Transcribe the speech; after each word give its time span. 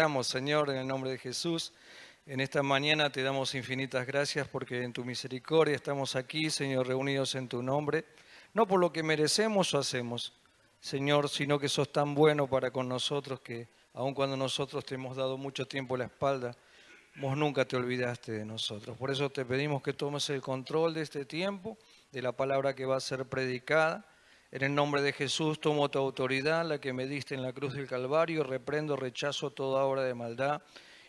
Señor, 0.00 0.70
en 0.70 0.76
el 0.76 0.86
nombre 0.86 1.10
de 1.10 1.18
Jesús. 1.18 1.74
En 2.24 2.40
esta 2.40 2.62
mañana 2.62 3.12
te 3.12 3.22
damos 3.22 3.54
infinitas 3.54 4.06
gracias 4.06 4.48
porque 4.48 4.82
en 4.82 4.94
tu 4.94 5.04
misericordia 5.04 5.74
estamos 5.74 6.16
aquí, 6.16 6.48
Señor, 6.48 6.86
reunidos 6.86 7.34
en 7.34 7.48
tu 7.48 7.62
nombre, 7.62 8.06
no 8.54 8.66
por 8.66 8.80
lo 8.80 8.90
que 8.92 9.02
merecemos 9.02 9.74
o 9.74 9.78
hacemos, 9.78 10.32
Señor, 10.80 11.28
sino 11.28 11.58
que 11.58 11.68
sos 11.68 11.92
tan 11.92 12.14
bueno 12.14 12.46
para 12.46 12.70
con 12.70 12.88
nosotros 12.88 13.40
que 13.40 13.68
aun 13.92 14.14
cuando 14.14 14.38
nosotros 14.38 14.86
te 14.86 14.94
hemos 14.94 15.18
dado 15.18 15.36
mucho 15.36 15.68
tiempo 15.68 15.98
la 15.98 16.06
espalda, 16.06 16.56
vos 17.16 17.36
nunca 17.36 17.66
te 17.66 17.76
olvidaste 17.76 18.32
de 18.32 18.46
nosotros. 18.46 18.96
Por 18.96 19.10
eso 19.10 19.28
te 19.28 19.44
pedimos 19.44 19.82
que 19.82 19.92
tomes 19.92 20.30
el 20.30 20.40
control 20.40 20.94
de 20.94 21.02
este 21.02 21.26
tiempo, 21.26 21.76
de 22.10 22.22
la 22.22 22.32
palabra 22.32 22.74
que 22.74 22.86
va 22.86 22.96
a 22.96 23.00
ser 23.00 23.26
predicada. 23.26 24.06
En 24.52 24.64
el 24.64 24.74
nombre 24.74 25.00
de 25.00 25.12
Jesús 25.12 25.60
tomo 25.60 25.88
tu 25.90 26.00
autoridad, 26.00 26.66
la 26.66 26.80
que 26.80 26.92
me 26.92 27.06
diste 27.06 27.36
en 27.36 27.42
la 27.42 27.52
cruz 27.52 27.74
del 27.74 27.86
Calvario, 27.86 28.42
reprendo, 28.42 28.96
rechazo 28.96 29.50
toda 29.50 29.84
obra 29.84 30.02
de 30.02 30.12
maldad 30.12 30.60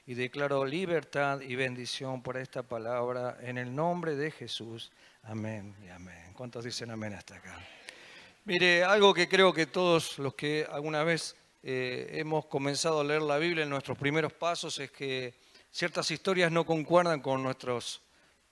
y 0.05 0.13
declaro 0.13 0.63
libertad 0.63 1.41
y 1.41 1.55
bendición 1.55 2.21
por 2.21 2.37
esta 2.37 2.61
palabra 2.61 3.39
en 3.41 3.57
el 3.57 3.73
nombre 3.73 4.15
de 4.15 4.29
Jesús. 4.29 4.91
Amén 5.23 5.75
y 5.83 5.89
amén. 5.89 6.33
¿Cuántos 6.35 6.65
dicen 6.65 6.91
amén 6.91 7.15
hasta 7.15 7.37
acá? 7.37 7.57
Mire, 8.45 8.83
algo 8.83 9.11
que 9.11 9.27
creo 9.27 9.51
que 9.51 9.65
todos 9.65 10.19
los 10.19 10.35
que 10.35 10.67
alguna 10.71 11.03
vez 11.03 11.35
eh, 11.63 12.09
hemos 12.13 12.45
comenzado 12.45 13.01
a 13.01 13.03
leer 13.03 13.23
la 13.23 13.39
Biblia 13.39 13.63
en 13.63 13.71
nuestros 13.71 13.97
primeros 13.97 14.33
pasos 14.33 14.77
es 14.77 14.91
que 14.91 15.33
ciertas 15.71 16.11
historias 16.11 16.51
no 16.51 16.63
concuerdan 16.63 17.21
con 17.21 17.41
nuestros 17.41 18.01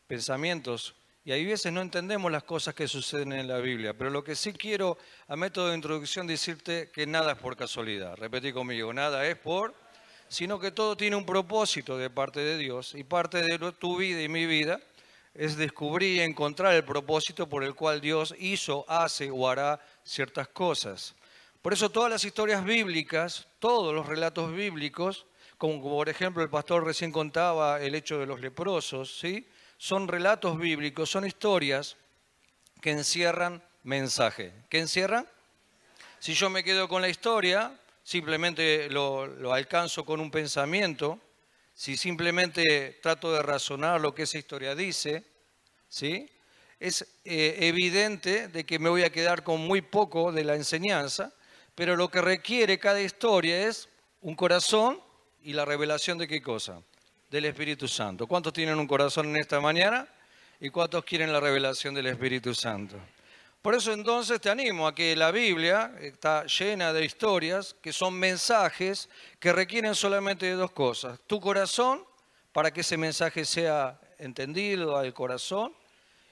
pensamientos 0.07 0.95
y 1.29 1.31
hay 1.31 1.45
veces 1.45 1.71
no 1.71 1.81
entendemos 1.81 2.31
las 2.31 2.41
cosas 2.41 2.73
que 2.73 2.87
suceden 2.87 3.33
en 3.33 3.47
la 3.47 3.59
Biblia, 3.59 3.93
pero 3.93 4.09
lo 4.09 4.23
que 4.23 4.35
sí 4.35 4.51
quiero 4.51 4.97
a 5.27 5.35
método 5.35 5.69
de 5.69 5.75
introducción 5.75 6.25
decirte 6.25 6.89
que 6.91 7.05
nada 7.05 7.33
es 7.33 7.37
por 7.37 7.55
casualidad. 7.55 8.15
Repetí 8.17 8.51
conmigo, 8.51 8.91
nada 8.93 9.23
es 9.27 9.37
por, 9.37 9.75
sino 10.27 10.59
que 10.59 10.71
todo 10.71 10.97
tiene 10.97 11.15
un 11.15 11.27
propósito 11.27 11.99
de 11.99 12.09
parte 12.09 12.39
de 12.39 12.57
Dios 12.57 12.95
y 12.95 13.03
parte 13.03 13.43
de 13.43 13.59
tu 13.73 13.97
vida 13.97 14.23
y 14.23 14.27
mi 14.27 14.47
vida 14.47 14.79
es 15.35 15.55
descubrir 15.55 16.15
y 16.15 16.21
encontrar 16.21 16.73
el 16.73 16.83
propósito 16.83 17.47
por 17.47 17.63
el 17.63 17.75
cual 17.75 18.01
Dios 18.01 18.33
hizo, 18.39 18.83
hace 18.87 19.29
o 19.29 19.47
hará 19.47 19.79
ciertas 20.03 20.47
cosas. 20.47 21.13
Por 21.61 21.73
eso 21.73 21.91
todas 21.91 22.09
las 22.09 22.25
historias 22.25 22.65
bíblicas, 22.65 23.47
todos 23.59 23.93
los 23.93 24.07
relatos 24.07 24.51
bíblicos, 24.51 25.27
como 25.59 25.79
por 25.79 26.09
ejemplo 26.09 26.41
el 26.41 26.49
pastor 26.49 26.85
recién 26.85 27.11
contaba 27.11 27.79
el 27.79 27.93
hecho 27.93 28.17
de 28.17 28.25
los 28.25 28.41
leprosos, 28.41 29.19
¿sí? 29.19 29.47
Son 29.79 30.09
relatos 30.09 30.59
bíblicos, 30.59 31.09
son 31.09 31.25
historias 31.25 31.95
que 32.81 32.91
encierran 32.91 33.63
mensaje. 33.83 34.51
¿Qué 34.69 34.79
encierran? 34.79 35.25
Si 36.19 36.33
yo 36.33 36.49
me 36.49 36.65
quedo 36.65 36.89
con 36.89 37.01
la 37.01 37.07
historia, 37.07 37.79
simplemente 38.03 38.89
lo, 38.89 39.53
alcanzo 39.53 40.03
con 40.03 40.19
un 40.19 40.31
pensamiento, 40.31 41.17
si 41.73 41.95
simplemente 41.95 42.99
trato 43.01 43.31
de 43.31 43.41
razonar 43.41 44.01
lo 44.01 44.13
que 44.13 44.23
esa 44.23 44.37
historia 44.37 44.75
dice, 44.75 45.23
¿sí? 45.87 46.29
es 46.77 47.07
eh, 47.23 47.55
evidente 47.61 48.49
de 48.49 48.65
que 48.65 48.79
me 48.79 48.89
voy 48.89 49.03
a 49.03 49.11
quedar 49.13 49.43
con 49.43 49.61
muy 49.61 49.81
poco 49.81 50.33
de 50.33 50.43
la 50.43 50.55
enseñanza, 50.55 51.33
pero 51.73 51.95
lo 51.95 52.09
que 52.09 52.19
requiere 52.19 52.79
cada 52.79 53.01
historia 53.01 53.65
es 53.65 53.87
un 54.19 54.35
corazón 54.35 55.01
y 55.41 55.53
la 55.53 55.63
revelación 55.63 56.17
de 56.17 56.27
qué 56.27 56.41
cosa? 56.41 56.83
Del 57.29 57.45
Espíritu 57.45 57.87
Santo. 57.87 58.25
¿Cuántos 58.25 58.51
tienen 58.53 58.79
un 58.79 58.87
corazón 58.87 59.27
en 59.27 59.37
esta 59.37 59.59
mañana? 59.59 60.07
¿Y 60.59 60.71
cuántos 60.71 61.05
quieren 61.05 61.31
la 61.31 61.39
revelación 61.39 61.93
del 61.93 62.07
Espíritu 62.07 62.55
Santo? 62.55 62.97
Por 63.61 63.75
eso 63.75 63.93
entonces 63.93 64.41
te 64.41 64.49
animo 64.49 64.87
a 64.87 64.95
que 64.95 65.15
la 65.15 65.29
Biblia 65.29 65.93
está 66.01 66.45
llena 66.45 66.91
de 66.91 67.05
historias 67.05 67.75
que 67.81 67.93
son 67.93 68.15
mensajes 68.15 69.09
que 69.39 69.53
requieren 69.53 69.93
solamente 69.93 70.47
de 70.47 70.53
dos 70.53 70.71
cosas. 70.71 71.19
Tu 71.27 71.39
corazón, 71.39 72.03
para 72.51 72.71
que 72.71 72.81
ese 72.81 72.97
mensaje 72.97 73.45
sea 73.45 73.99
entendido 74.17 74.97
al 74.97 75.13
corazón, 75.13 75.73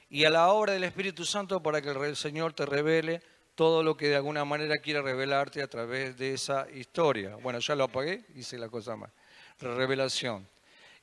y 0.10 0.24
a 0.24 0.32
la 0.32 0.48
obra 0.48 0.74
del 0.74 0.86
Espíritu 0.86 1.26
Santo 1.26 1.62
para 1.62 1.80
que 1.80 1.90
el 1.90 2.16
Señor 2.16 2.54
te 2.54 2.66
revele 2.66 3.22
todo 3.54 3.84
lo 3.84 3.96
que 3.96 4.08
de 4.08 4.16
alguna 4.16 4.46
manera 4.46 4.78
quiere 4.78 5.02
revelarte 5.02 5.62
a 5.62 5.68
través 5.68 6.18
de 6.18 6.34
esa 6.34 6.68
historia. 6.72 7.36
Bueno, 7.36 7.60
ya 7.60 7.76
lo 7.76 7.84
apagué, 7.84 8.26
hice 8.36 8.58
la 8.58 8.70
cosa 8.70 8.96
más. 8.96 9.12
Revelación. 9.60 10.57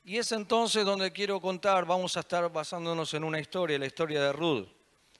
Y 0.05 0.17
es 0.17 0.31
entonces 0.31 0.85
donde 0.85 1.11
quiero 1.11 1.41
contar, 1.41 1.85
vamos 1.85 2.15
a 2.15 2.21
estar 2.21 2.49
basándonos 2.51 3.13
en 3.13 3.23
una 3.23 3.39
historia, 3.39 3.77
la 3.77 3.87
historia 3.87 4.21
de 4.21 4.31
Ruth, 4.31 4.67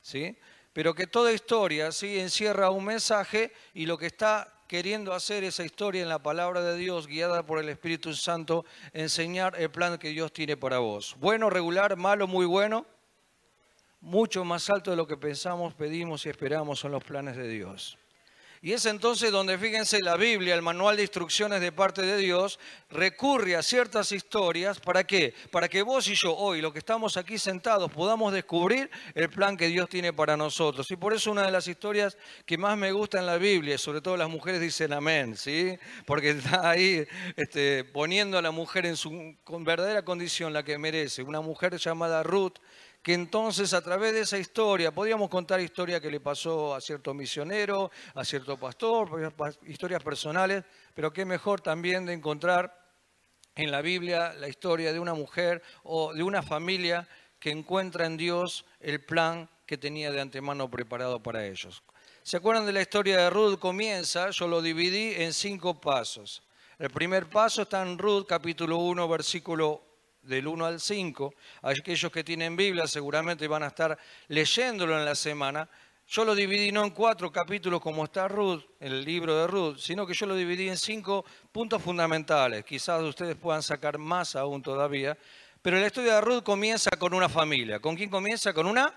¿sí? 0.02 0.38
Pero 0.72 0.94
que 0.94 1.08
toda 1.08 1.34
historia, 1.34 1.92
¿sí? 1.92 2.20
Encierra 2.20 2.70
un 2.70 2.86
mensaje 2.86 3.52
y 3.74 3.88
lo 3.88 3.98
que 3.98 4.06
está 4.06 4.54
queriendo 4.68 5.14
hacer 5.14 5.44
esa 5.44 5.66
historia 5.66 6.04
en 6.04 6.10
la 6.10 6.22
palabra 6.22 6.62
de 6.62 6.78
Dios, 6.78 7.08
guiada 7.08 7.44
por 7.46 7.60
el 7.60 7.68
Espíritu 7.68 8.14
Santo, 8.14 8.64
enseñar 8.94 9.60
el 9.60 9.72
plan 9.72 9.98
que 9.98 10.10
Dios 10.10 10.32
tiene 10.32 10.56
para 10.56 10.78
vos. 10.78 11.16
Bueno, 11.20 11.50
regular, 11.50 11.98
malo, 11.98 12.28
muy 12.28 12.46
bueno 12.46 12.86
mucho 14.06 14.46
más 14.46 14.70
alto 14.70 14.92
de 14.92 14.98
lo 14.98 15.08
que 15.08 15.18
pensamos, 15.18 15.74
pedimos 15.74 16.26
y 16.26 16.30
esperamos 16.30 16.80
son 16.80 16.92
los 16.92 17.04
planes 17.04 17.36
de 17.36 17.48
Dios. 17.48 17.98
Y 18.66 18.74
es 18.74 18.88
entonces 18.88 19.32
donde, 19.32 19.60
fíjense, 19.60 20.02
la 20.02 20.18
Biblia, 20.18 20.56
el 20.56 20.64
manual 20.64 20.96
de 20.96 21.04
instrucciones 21.04 21.62
de 21.62 21.72
parte 21.72 22.02
de 22.02 22.18
Dios, 22.18 22.58
recurre 22.90 23.56
a 23.56 23.62
ciertas 23.62 24.12
historias. 24.12 24.80
¿Para 24.80 25.04
qué? 25.04 25.36
Para 25.52 25.70
que 25.70 25.84
vos 25.84 26.08
y 26.08 26.16
yo 26.16 26.36
hoy, 26.36 26.62
los 26.62 26.74
que 26.74 26.80
estamos 26.80 27.16
aquí 27.16 27.38
sentados, 27.38 27.92
podamos 27.92 28.34
descubrir 28.34 28.90
el 29.14 29.30
plan 29.30 29.56
que 29.56 29.68
Dios 29.68 29.88
tiene 29.88 30.14
para 30.14 30.36
nosotros. 30.36 30.90
Y 30.90 30.96
por 30.96 31.14
eso 31.14 31.30
una 31.30 31.44
de 31.46 31.52
las 31.52 31.68
historias 31.68 32.18
que 32.48 32.58
más 32.58 32.76
me 32.76 32.92
gusta 32.92 33.20
en 33.20 33.28
la 33.28 33.38
Biblia, 33.38 33.78
sobre 33.78 34.02
todo 34.02 34.18
las 34.18 34.30
mujeres 34.30 34.60
dicen 34.60 34.94
amén, 34.94 35.38
¿sí? 35.38 35.78
Porque 36.08 36.32
está 36.32 36.68
ahí 36.68 37.06
este, 37.36 37.84
poniendo 37.84 38.36
a 38.36 38.42
la 38.42 38.50
mujer 38.50 38.88
en 38.88 38.98
su 38.98 39.36
verdadera 39.60 40.04
condición, 40.04 40.54
la 40.54 40.64
que 40.64 40.80
merece. 40.80 41.22
Una 41.22 41.42
mujer 41.42 41.78
llamada 41.78 42.24
Ruth, 42.24 42.58
que 43.06 43.14
entonces 43.14 43.72
a 43.76 43.82
través 43.82 44.14
de 44.14 44.22
esa 44.22 44.40
historia, 44.40 44.92
podíamos 44.92 45.30
contar 45.30 45.60
historia 45.60 46.02
que 46.02 46.10
le 46.10 46.20
pasó 46.20 46.74
a 46.74 46.82
cierto 46.82 47.14
misionero, 47.14 47.92
a 48.16 48.26
cierto 48.26 48.58
pastor, 48.58 49.32
historias 49.68 50.02
personales, 50.02 50.64
pero 50.96 51.14
qué 51.14 51.24
mejor 51.24 51.62
también 51.62 52.08
de 52.08 52.14
encontrar 52.14 52.76
en 53.54 53.70
la 53.70 53.84
Biblia 53.84 54.34
la 54.34 54.48
historia 54.48 54.92
de 54.92 55.00
una 55.00 55.14
mujer 55.14 55.62
o 55.84 56.16
de 56.16 56.24
una 56.24 56.42
familia 56.42 57.08
que 57.38 57.52
encuentra 57.52 58.08
en 58.08 58.18
Dios 58.18 58.66
el 58.80 59.06
plan 59.06 59.48
que 59.68 59.78
tenía 59.78 60.10
de 60.12 60.22
antemano 60.22 60.72
preparado 60.72 61.22
para 61.22 61.46
ellos. 61.46 61.84
¿Se 62.24 62.38
acuerdan 62.38 62.66
de 62.66 62.74
la 62.74 62.82
historia 62.82 63.18
de 63.18 63.30
Ruth? 63.30 63.60
Comienza, 63.60 64.32
yo 64.32 64.48
lo 64.48 64.64
dividí 64.64 65.14
en 65.14 65.32
cinco 65.32 65.80
pasos. 65.80 66.42
El 66.80 66.90
primer 66.90 67.30
paso 67.30 67.62
está 67.62 67.84
en 67.84 68.00
Ruth 68.00 68.26
capítulo 68.28 68.78
1, 68.78 69.08
versículo 69.08 69.95
del 70.26 70.48
1 70.48 70.66
al 70.66 70.80
5. 70.80 71.34
Aquellos 71.62 72.12
que 72.12 72.24
tienen 72.24 72.56
Biblia 72.56 72.88
seguramente 72.88 73.48
van 73.48 73.64
a 73.64 73.68
estar 73.68 73.98
leyéndolo 74.28 74.98
en 74.98 75.06
la 75.06 75.16
semana. 75.16 75.70
Yo 76.08 76.24
lo 76.24 76.36
dividí 76.36 76.72
no 76.72 76.84
en 76.84 76.92
cuatro 76.92 77.32
capítulos 77.32 77.82
como 77.82 78.04
está 78.04 78.28
Ruth, 78.28 78.64
el 78.80 79.04
libro 79.04 79.36
de 79.40 79.48
Ruth, 79.48 79.78
sino 79.80 80.06
que 80.06 80.14
yo 80.14 80.28
lo 80.28 80.36
dividí 80.36 80.70
en 80.70 80.78
cinco 80.78 81.26
puntos 81.52 81.82
fundamentales. 81.82 82.64
Quizás 82.64 83.02
ustedes 83.02 83.36
puedan 83.36 83.64
sacar 83.64 83.98
más 83.98 84.36
aún 84.36 84.62
todavía. 84.62 85.18
Pero 85.62 85.80
la 85.80 85.88
historia 85.88 86.16
de 86.16 86.22
Ruth 86.22 86.44
comienza 86.44 86.92
con 86.92 87.14
una 87.14 87.28
familia. 87.28 87.80
¿Con 87.80 87.96
quién 87.96 88.10
comienza? 88.10 88.54
Con 88.54 88.68
una. 88.68 88.94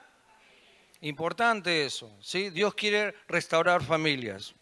Importante 1.00 1.86
eso. 1.86 2.14
¿sí? 2.20 2.50
Dios 2.50 2.74
quiere 2.74 3.14
restaurar 3.26 3.82
familias. 3.82 4.54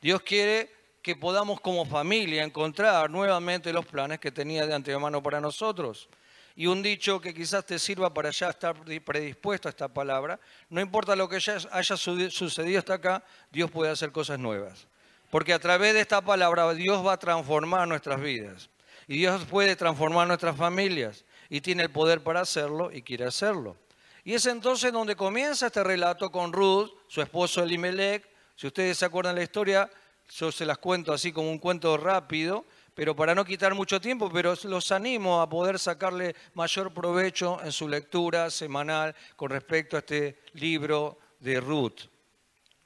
Dios 0.00 0.22
quiere 0.22 0.81
que 1.02 1.16
podamos 1.16 1.60
como 1.60 1.84
familia 1.84 2.44
encontrar 2.44 3.10
nuevamente 3.10 3.72
los 3.72 3.84
planes 3.84 4.20
que 4.20 4.30
tenía 4.30 4.66
de 4.66 4.74
antemano 4.74 5.22
para 5.22 5.40
nosotros. 5.40 6.08
Y 6.54 6.66
un 6.66 6.82
dicho 6.82 7.20
que 7.20 7.34
quizás 7.34 7.64
te 7.64 7.78
sirva 7.78 8.12
para 8.12 8.30
ya 8.30 8.50
estar 8.50 8.76
predispuesto 9.04 9.68
a 9.68 9.70
esta 9.70 9.88
palabra, 9.88 10.38
no 10.68 10.80
importa 10.80 11.16
lo 11.16 11.28
que 11.28 11.40
ya 11.40 11.56
haya 11.72 11.96
sucedido 11.96 12.78
hasta 12.78 12.94
acá, 12.94 13.24
Dios 13.50 13.70
puede 13.70 13.90
hacer 13.90 14.12
cosas 14.12 14.38
nuevas. 14.38 14.86
Porque 15.30 15.54
a 15.54 15.58
través 15.58 15.94
de 15.94 16.00
esta 16.00 16.20
palabra 16.20 16.72
Dios 16.74 17.04
va 17.04 17.14
a 17.14 17.18
transformar 17.18 17.88
nuestras 17.88 18.20
vidas. 18.20 18.68
Y 19.08 19.18
Dios 19.18 19.44
puede 19.46 19.76
transformar 19.76 20.28
nuestras 20.28 20.56
familias. 20.56 21.24
Y 21.48 21.62
tiene 21.62 21.84
el 21.84 21.90
poder 21.90 22.22
para 22.22 22.40
hacerlo 22.40 22.92
y 22.92 23.02
quiere 23.02 23.24
hacerlo. 23.24 23.76
Y 24.24 24.34
es 24.34 24.46
entonces 24.46 24.92
donde 24.92 25.16
comienza 25.16 25.66
este 25.66 25.82
relato 25.82 26.30
con 26.30 26.52
Ruth, 26.52 26.90
su 27.08 27.22
esposo 27.22 27.62
Elimelech. 27.62 28.28
Si 28.56 28.66
ustedes 28.66 28.98
se 28.98 29.06
acuerdan 29.06 29.34
la 29.34 29.42
historia, 29.42 29.90
yo 30.36 30.50
se 30.50 30.64
las 30.64 30.78
cuento 30.78 31.12
así 31.12 31.32
como 31.32 31.50
un 31.50 31.58
cuento 31.58 31.96
rápido, 31.96 32.64
pero 32.94 33.14
para 33.14 33.34
no 33.34 33.44
quitar 33.44 33.74
mucho 33.74 34.00
tiempo, 34.00 34.30
pero 34.30 34.54
los 34.64 34.92
animo 34.92 35.40
a 35.40 35.48
poder 35.48 35.78
sacarle 35.78 36.34
mayor 36.54 36.92
provecho 36.92 37.58
en 37.62 37.72
su 37.72 37.88
lectura 37.88 38.50
semanal 38.50 39.14
con 39.36 39.50
respecto 39.50 39.96
a 39.96 40.00
este 40.00 40.40
libro 40.54 41.18
de 41.40 41.60
Ruth. 41.60 42.00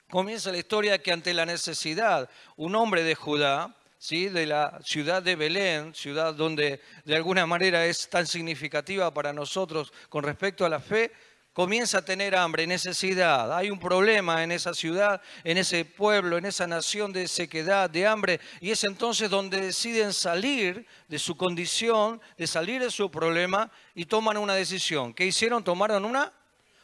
Comienza 0.09 0.53
la 0.53 0.59
historia 0.59 0.99
que 0.99 1.13
ante 1.13 1.35
la 1.35 1.47
necesidad, 1.47 2.29
un 2.57 2.75
hombre 2.75 3.03
de 3.03 3.15
Judá, 3.15 3.75
¿sí? 3.99 4.29
de 4.29 4.47
la 4.47 4.79
ciudad 4.85 5.23
de 5.23 5.37
Belén, 5.37 5.95
ciudad 5.95 6.35
donde 6.35 6.81
de 7.05 7.17
alguna 7.17 7.47
manera 7.47 7.85
es 7.87 8.09
tan 8.09 8.27
significativa 8.27 9.13
para 9.13 9.33
nosotros 9.33 9.93
con 10.09 10.23
respecto 10.23 10.65
a 10.65 10.69
la 10.69 10.81
fe, 10.81 11.13
comienza 11.57 11.97
a 11.97 12.05
tener 12.05 12.37
hambre, 12.37 12.67
necesidad. 12.67 13.51
Hay 13.57 13.71
un 13.71 13.79
problema 13.79 14.45
en 14.45 14.53
esa 14.53 14.75
ciudad, 14.75 15.23
en 15.43 15.57
ese 15.57 15.87
pueblo, 15.87 16.37
en 16.37 16.45
esa 16.45 16.67
nación 16.67 17.15
de 17.15 17.27
sequedad, 17.27 17.89
de 17.89 18.07
hambre. 18.07 18.41
Y 18.61 18.73
es 18.73 18.85
entonces 18.85 19.31
donde 19.31 19.63
deciden 19.63 20.13
salir 20.13 20.87
de 21.09 21.19
su 21.19 21.35
condición, 21.35 22.21
de 22.37 22.47
salir 22.47 22.83
de 22.83 22.91
su 22.91 23.11
problema 23.11 23.73
y 23.95 24.05
toman 24.05 24.37
una 24.37 24.55
decisión. 24.55 25.15
¿Qué 25.15 25.25
hicieron? 25.25 25.65
Tomaron 25.65 26.05
una 26.05 26.31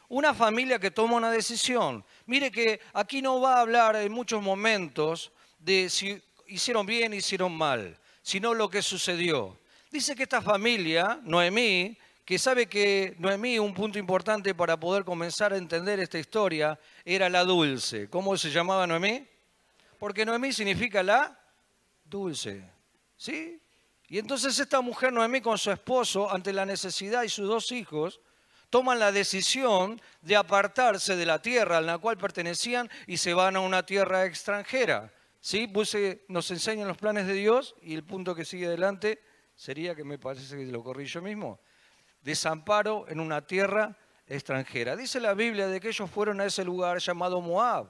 una 0.09 0.33
familia 0.33 0.79
que 0.79 0.89
toma 0.89 1.17
una 1.17 1.29
decisión. 1.29 2.03
Mire 2.25 2.51
que 2.51 2.79
aquí 2.93 3.21
no 3.21 3.39
va 3.39 3.57
a 3.57 3.61
hablar 3.61 3.95
en 3.95 4.11
muchos 4.11 4.41
momentos 4.41 5.31
de 5.59 5.87
si 5.87 6.19
hicieron 6.47 6.87
bien, 6.87 7.13
hicieron 7.13 7.55
mal, 7.55 7.95
sino 8.23 8.55
lo 8.55 8.71
que 8.71 8.81
sucedió. 8.81 9.55
Dice 9.91 10.15
que 10.15 10.23
esta 10.23 10.41
familia, 10.41 11.19
Noemí, 11.21 11.95
que 12.25 12.39
sabe 12.39 12.67
que 12.67 13.15
Noemí, 13.19 13.59
un 13.59 13.73
punto 13.73 13.99
importante 13.99 14.55
para 14.55 14.79
poder 14.79 15.03
comenzar 15.03 15.51
a 15.51 15.57
entender 15.57 15.99
esta 15.99 16.17
historia, 16.17 16.79
era 17.03 17.29
la 17.29 17.43
dulce. 17.43 18.09
¿Cómo 18.09 18.37
se 18.37 18.49
llamaba 18.49 18.87
Noemí? 18.87 19.27
Porque 19.99 20.25
Noemí 20.25 20.53
significa 20.53 21.03
la 21.03 21.37
dulce. 22.05 22.63
¿Sí? 23.17 23.61
Y 24.07 24.19
entonces 24.19 24.57
esta 24.57 24.79
mujer 24.79 25.11
Noemí 25.11 25.41
con 25.41 25.57
su 25.57 25.71
esposo, 25.71 26.31
ante 26.31 26.53
la 26.53 26.65
necesidad 26.65 27.23
y 27.23 27.29
sus 27.29 27.47
dos 27.47 27.71
hijos, 27.73 28.21
toman 28.69 28.99
la 28.99 29.11
decisión 29.11 30.01
de 30.21 30.35
apartarse 30.37 31.17
de 31.17 31.25
la 31.25 31.41
tierra 31.41 31.77
a 31.77 31.81
la 31.81 31.97
cual 31.97 32.17
pertenecían 32.17 32.89
y 33.05 33.17
se 33.17 33.33
van 33.33 33.57
a 33.57 33.59
una 33.59 33.85
tierra 33.85 34.25
extranjera. 34.25 35.11
¿Sí? 35.41 35.69
nos 36.29 36.51
enseñan 36.51 36.87
los 36.87 36.97
planes 36.97 37.27
de 37.27 37.33
Dios 37.33 37.75
y 37.81 37.95
el 37.95 38.05
punto 38.05 38.33
que 38.33 38.45
sigue 38.45 38.67
adelante 38.67 39.21
sería 39.55 39.93
que 39.93 40.05
me 40.05 40.17
parece 40.17 40.55
que 40.55 40.63
lo 40.67 40.81
corrí 40.81 41.05
yo 41.05 41.21
mismo 41.21 41.59
desamparo 42.23 43.05
en 43.09 43.19
una 43.19 43.45
tierra 43.45 43.95
extranjera. 44.27 44.95
Dice 44.95 45.19
la 45.19 45.33
Biblia 45.33 45.67
de 45.67 45.79
que 45.79 45.89
ellos 45.89 46.09
fueron 46.09 46.41
a 46.41 46.45
ese 46.45 46.63
lugar 46.63 46.99
llamado 46.99 47.41
Moab, 47.41 47.87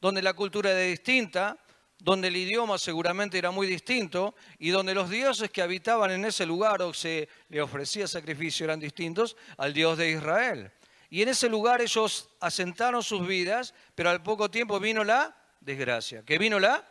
donde 0.00 0.22
la 0.22 0.34
cultura 0.34 0.70
era 0.70 0.80
distinta, 0.80 1.56
donde 1.98 2.28
el 2.28 2.36
idioma 2.36 2.78
seguramente 2.78 3.38
era 3.38 3.50
muy 3.50 3.66
distinto 3.66 4.34
y 4.58 4.70
donde 4.70 4.94
los 4.94 5.10
dioses 5.10 5.50
que 5.50 5.62
habitaban 5.62 6.10
en 6.10 6.24
ese 6.24 6.46
lugar 6.46 6.80
o 6.82 6.94
se 6.94 7.28
le 7.48 7.60
ofrecía 7.60 8.06
sacrificio 8.08 8.64
eran 8.64 8.80
distintos 8.80 9.36
al 9.58 9.72
Dios 9.72 9.98
de 9.98 10.10
Israel. 10.10 10.72
Y 11.10 11.22
en 11.22 11.28
ese 11.28 11.48
lugar 11.48 11.82
ellos 11.82 12.30
asentaron 12.40 13.02
sus 13.02 13.26
vidas, 13.26 13.74
pero 13.94 14.10
al 14.10 14.22
poco 14.22 14.50
tiempo 14.50 14.80
vino 14.80 15.04
la 15.04 15.36
desgracia. 15.60 16.22
¿Qué 16.24 16.38
vino 16.38 16.58
la? 16.58 16.86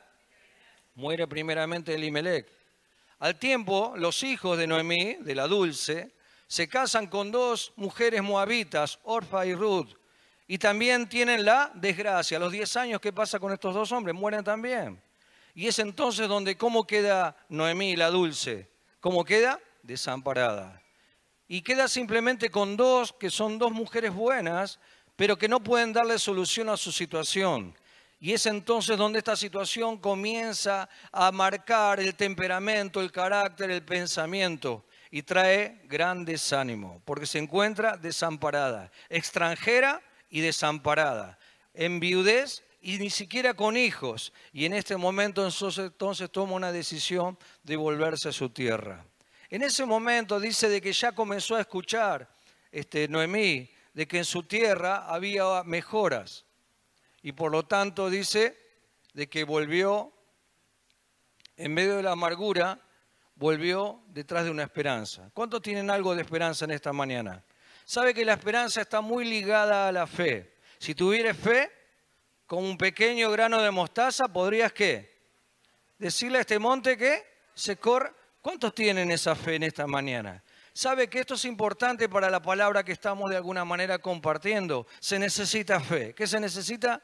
Muere 0.96 1.28
primeramente 1.28 1.96
Elimelech. 1.96 2.48
Al 3.20 3.38
tiempo, 3.40 3.94
los 3.96 4.24
hijos 4.24 4.58
de 4.58 4.68
Noemí, 4.68 5.16
de 5.22 5.36
la 5.36 5.48
dulce, 5.48 6.12
se 6.50 6.68
casan 6.68 7.06
con 7.06 7.32
dos 7.32 7.72
mujeres 7.76 8.24
moabitas, 8.24 8.98
Orfa 9.04 9.46
y 9.46 9.54
Ruth, 9.54 9.94
y 10.48 10.58
también 10.58 11.08
tienen 11.08 11.46
la 11.46 11.72
desgracia. 11.76 12.38
A 12.38 12.40
los 12.40 12.52
10 12.52 12.76
años, 12.78 13.00
¿qué 13.00 13.14
pasa 13.14 13.40
con 13.40 13.54
estos 13.54 13.76
dos 13.76 13.92
hombres? 13.92 14.16
Mueren 14.16 14.44
también. 14.44 15.00
Y 15.54 15.68
es 15.68 15.78
entonces 15.78 16.28
donde, 16.28 16.58
¿cómo 16.58 16.88
queda 16.88 17.38
Noemí, 17.50 17.96
la 17.96 18.10
dulce? 18.10 18.68
¿Cómo 19.00 19.24
queda? 19.24 19.60
Desamparada. 19.84 20.82
Y 21.48 21.62
queda 21.62 21.88
simplemente 21.88 22.50
con 22.50 22.76
dos, 22.76 23.14
que 23.14 23.30
son 23.30 23.60
dos 23.60 23.72
mujeres 23.72 24.12
buenas, 24.12 24.80
pero 25.16 25.38
que 25.38 25.48
no 25.48 25.60
pueden 25.60 25.94
darle 25.94 26.18
solución 26.18 26.70
a 26.70 26.78
su 26.78 26.92
situación. 26.92 27.78
Y 28.20 28.34
es 28.34 28.48
entonces 28.48 28.98
donde 28.98 29.20
esta 29.20 29.36
situación 29.36 30.00
comienza 30.00 30.90
a 31.12 31.32
marcar 31.32 32.00
el 32.00 32.16
temperamento, 32.16 33.02
el 33.02 33.12
carácter, 33.12 33.70
el 33.70 33.86
pensamiento 33.86 34.84
y 35.12 35.24
trae 35.24 35.82
gran 35.86 36.26
desánimo, 36.26 37.02
porque 37.06 37.26
se 37.26 37.40
encuentra 37.40 37.98
desamparada, 37.98 38.92
extranjera 39.10 40.02
y 40.30 40.42
desamparada, 40.42 41.40
en 41.74 42.00
viudez 42.00 42.64
y 42.82 42.98
ni 42.98 43.10
siquiera 43.10 43.54
con 43.54 43.76
hijos. 43.76 44.34
Y 44.54 44.66
en 44.66 44.74
este 44.74 44.98
momento 44.98 45.46
entonces, 45.46 46.32
toma 46.32 46.54
una 46.54 46.72
decisión 46.72 47.38
de 47.64 47.76
volverse 47.76 48.30
a 48.30 48.34
su 48.34 48.50
tierra. 48.50 49.06
En 49.50 49.64
ese 49.64 49.86
momento 49.86 50.40
dice 50.40 50.70
de 50.70 50.80
que 50.80 50.94
ya 50.94 51.12
comenzó 51.12 51.56
a 51.56 51.62
escuchar 51.62 52.30
este, 52.72 53.08
Noemí 53.08 53.70
de 53.94 54.08
que 54.08 54.20
en 54.20 54.26
su 54.26 54.44
tierra 54.44 55.08
había 55.08 55.64
mejoras. 55.64 56.46
Y 57.22 57.32
por 57.32 57.52
lo 57.52 57.66
tanto 57.66 58.10
dice 58.10 58.58
de 59.14 59.28
que 59.28 59.44
volvió 59.44 60.14
en 61.58 61.74
medio 61.74 61.98
de 61.98 62.04
la 62.04 62.12
amargura 62.12 62.80
volvió 63.40 64.02
detrás 64.10 64.44
de 64.44 64.52
una 64.52 64.64
esperanza. 64.64 65.32
¿Cuántos 65.34 65.62
tienen 65.62 65.90
algo 65.90 66.14
de 66.14 66.22
esperanza 66.22 66.66
en 66.66 66.72
esta 66.72 66.92
mañana? 66.92 67.42
Sabe 67.86 68.14
que 68.14 68.26
la 68.26 68.34
esperanza 68.34 68.82
está 68.82 69.00
muy 69.00 69.24
ligada 69.24 69.88
a 69.88 69.92
la 69.94 70.06
fe. 70.06 70.58
Si 70.78 70.94
tuvieras 70.94 71.38
fe, 71.38 71.72
con 72.46 72.64
un 72.64 72.78
pequeño 72.78 73.32
grano 73.32 73.62
de 73.62 73.72
mostaza, 73.72 74.28
podrías 74.28 74.74
qué? 74.74 75.18
Decirle 75.98 76.40
a 76.40 76.42
este 76.42 76.60
monte 76.60 76.98
que 76.98 77.24
se 77.54 77.78
corre. 77.78 78.12
¿Cuántos 78.42 78.76
tienen 78.76 79.10
esa 79.12 79.36
fe 79.36 79.56
en 79.56 79.64
esta 79.64 79.88
mañana? 79.88 80.44
Sabe 80.74 81.10
que 81.10 81.20
esto 81.20 81.36
es 81.36 81.46
importante 81.46 82.10
para 82.10 82.30
la 82.30 82.42
palabra 82.42 82.84
que 82.84 82.92
estamos 82.92 83.30
de 83.30 83.38
alguna 83.38 83.64
manera 83.64 84.00
compartiendo. 84.00 84.86
Se 85.00 85.18
necesita 85.18 85.80
fe. 85.80 86.14
¿Qué 86.14 86.28
se 86.28 86.40
necesita? 86.40 87.02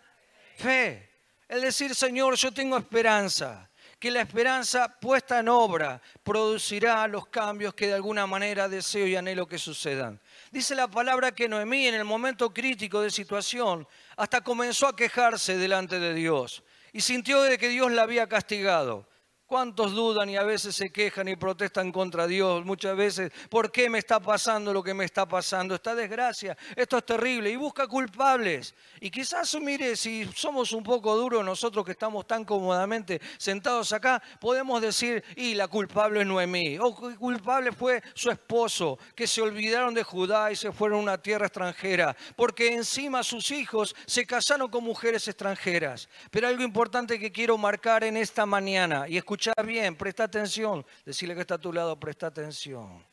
Fe. 0.57 1.09
Es 1.47 1.61
decir, 1.61 1.95
Señor, 1.95 2.35
yo 2.35 2.53
tengo 2.53 2.77
esperanza 2.77 3.69
que 3.99 4.11
la 4.11 4.21
esperanza 4.21 4.99
puesta 4.99 5.39
en 5.39 5.49
obra 5.49 6.01
producirá 6.23 7.07
los 7.07 7.27
cambios 7.27 7.73
que 7.73 7.87
de 7.87 7.93
alguna 7.93 8.27
manera 8.27 8.67
deseo 8.67 9.07
y 9.07 9.15
anhelo 9.15 9.47
que 9.47 9.57
sucedan. 9.57 10.19
Dice 10.51 10.75
la 10.75 10.87
palabra 10.87 11.31
que 11.31 11.47
Noemí 11.47 11.87
en 11.87 11.95
el 11.95 12.05
momento 12.05 12.53
crítico 12.53 13.01
de 13.01 13.09
situación 13.09 13.87
hasta 14.17 14.41
comenzó 14.41 14.87
a 14.87 14.95
quejarse 14.95 15.57
delante 15.57 15.99
de 15.99 16.13
Dios 16.13 16.63
y 16.93 17.01
sintió 17.01 17.41
de 17.41 17.57
que 17.57 17.69
Dios 17.69 17.91
la 17.91 18.03
había 18.03 18.27
castigado. 18.27 19.07
¿Cuántos 19.55 19.93
dudan 19.93 20.29
y 20.29 20.35
a 20.35 20.43
veces 20.43 20.75
se 20.75 20.89
quejan 20.89 21.29
y 21.29 21.37
protestan 21.37 21.89
contra 21.89 22.27
Dios? 22.27 22.65
Muchas 22.65 22.97
veces, 22.97 23.31
¿por 23.49 23.71
qué 23.71 23.89
me 23.89 23.99
está 23.99 24.19
pasando 24.19 24.73
lo 24.73 24.83
que 24.83 24.93
me 24.93 25.05
está 25.05 25.25
pasando? 25.25 25.75
Esta 25.75 25.95
desgracia, 25.95 26.57
esto 26.75 26.97
es 26.97 27.05
terrible. 27.05 27.49
Y 27.49 27.55
busca 27.55 27.87
culpables. 27.87 28.75
Y 28.99 29.09
quizás, 29.09 29.55
mire, 29.61 29.95
si 29.95 30.29
somos 30.35 30.73
un 30.73 30.83
poco 30.83 31.15
duros 31.15 31.45
nosotros 31.45 31.85
que 31.85 31.93
estamos 31.93 32.27
tan 32.27 32.43
cómodamente 32.43 33.21
sentados 33.37 33.93
acá, 33.93 34.21
podemos 34.41 34.81
decir, 34.81 35.23
y 35.37 35.53
la 35.53 35.69
culpable 35.69 36.19
es 36.19 36.27
Noemí. 36.27 36.77
O 36.77 36.93
culpable 36.93 37.71
fue 37.71 38.03
su 38.13 38.29
esposo, 38.29 38.99
que 39.15 39.25
se 39.25 39.41
olvidaron 39.41 39.93
de 39.93 40.03
Judá 40.03 40.51
y 40.51 40.57
se 40.57 40.73
fueron 40.73 40.99
a 40.99 41.03
una 41.03 41.17
tierra 41.21 41.45
extranjera. 41.45 42.13
Porque 42.35 42.73
encima 42.73 43.23
sus 43.23 43.51
hijos 43.51 43.95
se 44.05 44.25
casaron 44.25 44.69
con 44.69 44.83
mujeres 44.83 45.25
extranjeras. 45.29 46.09
Pero 46.29 46.49
algo 46.49 46.63
importante 46.63 47.17
que 47.17 47.31
quiero 47.31 47.57
marcar 47.57 48.03
en 48.03 48.17
esta 48.17 48.45
mañana 48.45 49.07
y 49.07 49.15
escuchar 49.15 49.44
Escucha 49.45 49.61
bien, 49.61 49.95
presta 49.95 50.23
atención. 50.23 50.83
Decirle 51.05 51.35
que 51.35 51.41
está 51.41 51.55
a 51.55 51.59
tu 51.59 51.71
lado, 51.71 51.99
presta 51.99 52.25
atención. 52.25 53.05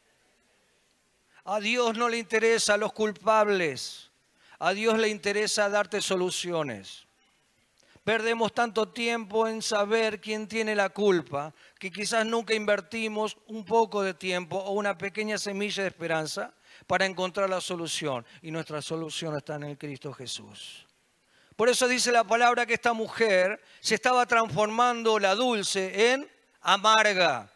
A 1.44 1.60
Dios 1.60 1.94
no 1.94 2.08
le 2.08 2.16
interesa 2.16 2.72
a 2.72 2.76
los 2.78 2.94
culpables. 2.94 4.10
A 4.58 4.72
Dios 4.72 4.98
le 4.98 5.08
interesa 5.08 5.68
darte 5.68 6.00
soluciones. 6.00 7.06
Perdemos 8.02 8.54
tanto 8.54 8.88
tiempo 8.88 9.46
en 9.46 9.60
saber 9.60 10.22
quién 10.22 10.48
tiene 10.48 10.74
la 10.74 10.88
culpa 10.88 11.52
que 11.78 11.90
quizás 11.90 12.24
nunca 12.24 12.54
invertimos 12.54 13.36
un 13.48 13.62
poco 13.66 14.00
de 14.00 14.14
tiempo 14.14 14.56
o 14.56 14.72
una 14.72 14.96
pequeña 14.96 15.36
semilla 15.36 15.82
de 15.82 15.90
esperanza 15.90 16.54
para 16.86 17.04
encontrar 17.04 17.50
la 17.50 17.60
solución. 17.60 18.24
Y 18.40 18.50
nuestra 18.50 18.80
solución 18.80 19.36
está 19.36 19.56
en 19.56 19.64
el 19.64 19.76
Cristo 19.76 20.14
Jesús. 20.14 20.86
Por 21.62 21.68
eso 21.68 21.86
dice 21.86 22.10
la 22.10 22.24
palabra 22.24 22.66
que 22.66 22.74
esta 22.74 22.92
mujer 22.92 23.62
se 23.78 23.94
estaba 23.94 24.26
transformando 24.26 25.20
la 25.20 25.36
dulce 25.36 26.10
en 26.10 26.28
amarga. 26.60 27.52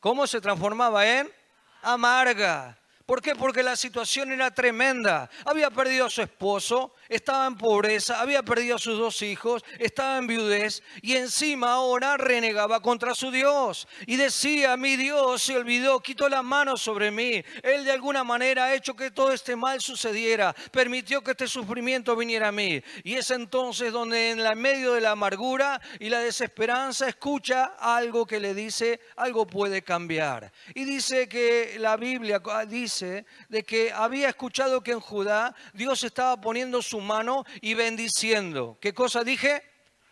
¿Cómo 0.00 0.26
se 0.26 0.40
transformaba 0.40 1.06
en? 1.06 1.32
Amarga. 1.80 2.76
¿Por 3.06 3.22
qué? 3.22 3.36
Porque 3.36 3.62
la 3.62 3.76
situación 3.76 4.32
era 4.32 4.50
tremenda. 4.50 5.30
Había 5.44 5.70
perdido 5.70 6.06
a 6.06 6.10
su 6.10 6.22
esposo, 6.22 6.96
estaba 7.08 7.46
en 7.46 7.56
pobreza, 7.56 8.20
había 8.20 8.42
perdido 8.42 8.76
a 8.76 8.78
sus 8.78 8.98
dos 8.98 9.22
hijos, 9.22 9.64
estaba 9.78 10.18
en 10.18 10.26
viudez 10.26 10.82
y 11.02 11.16
encima 11.16 11.72
ahora 11.72 12.16
renegaba 12.16 12.80
contra 12.80 13.14
su 13.14 13.30
Dios. 13.30 13.86
Y 14.06 14.16
decía, 14.16 14.76
mi 14.76 14.96
Dios 14.96 15.42
se 15.42 15.56
olvidó, 15.56 16.00
quitó 16.00 16.28
la 16.28 16.42
mano 16.42 16.76
sobre 16.76 17.10
mí. 17.10 17.42
Él 17.62 17.84
de 17.84 17.92
alguna 17.92 18.24
manera 18.24 18.64
ha 18.64 18.74
hecho 18.74 18.94
que 18.94 19.10
todo 19.10 19.32
este 19.32 19.56
mal 19.56 19.80
sucediera, 19.80 20.54
permitió 20.70 21.22
que 21.22 21.32
este 21.32 21.48
sufrimiento 21.48 22.16
viniera 22.16 22.48
a 22.48 22.52
mí. 22.52 22.82
Y 23.02 23.14
es 23.14 23.30
entonces 23.30 23.92
donde 23.92 24.30
en 24.30 24.58
medio 24.58 24.94
de 24.94 25.00
la 25.00 25.12
amargura 25.12 25.80
y 25.98 26.08
la 26.08 26.20
desesperanza 26.20 27.08
escucha 27.08 27.74
algo 27.78 28.26
que 28.26 28.40
le 28.40 28.54
dice, 28.54 29.00
algo 29.16 29.46
puede 29.46 29.82
cambiar. 29.82 30.52
Y 30.74 30.84
dice 30.84 31.28
que 31.28 31.76
la 31.78 31.96
Biblia 31.96 32.40
dice, 32.68 33.26
de 33.48 33.62
que 33.62 33.92
había 33.92 34.28
escuchado 34.28 34.82
que 34.82 34.92
en 34.92 35.00
Judá 35.00 35.54
Dios 35.72 36.04
estaba 36.04 36.40
poniendo 36.40 36.82
su 36.82 36.93
mano 37.00 37.44
y 37.60 37.74
bendiciendo. 37.74 38.78
¿Qué 38.80 38.92
cosa 38.94 39.24
dije? 39.24 39.62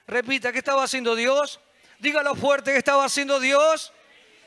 Repita, 0.07 0.53
¿qué 0.53 0.59
estaba 0.59 0.85
haciendo 0.85 1.15
Dios? 1.15 1.61
Dígalo 1.99 2.35
fuerte, 2.35 2.73
¿qué 2.73 2.79
estaba 2.79 3.05
haciendo 3.05 3.39
Dios? 3.41 3.93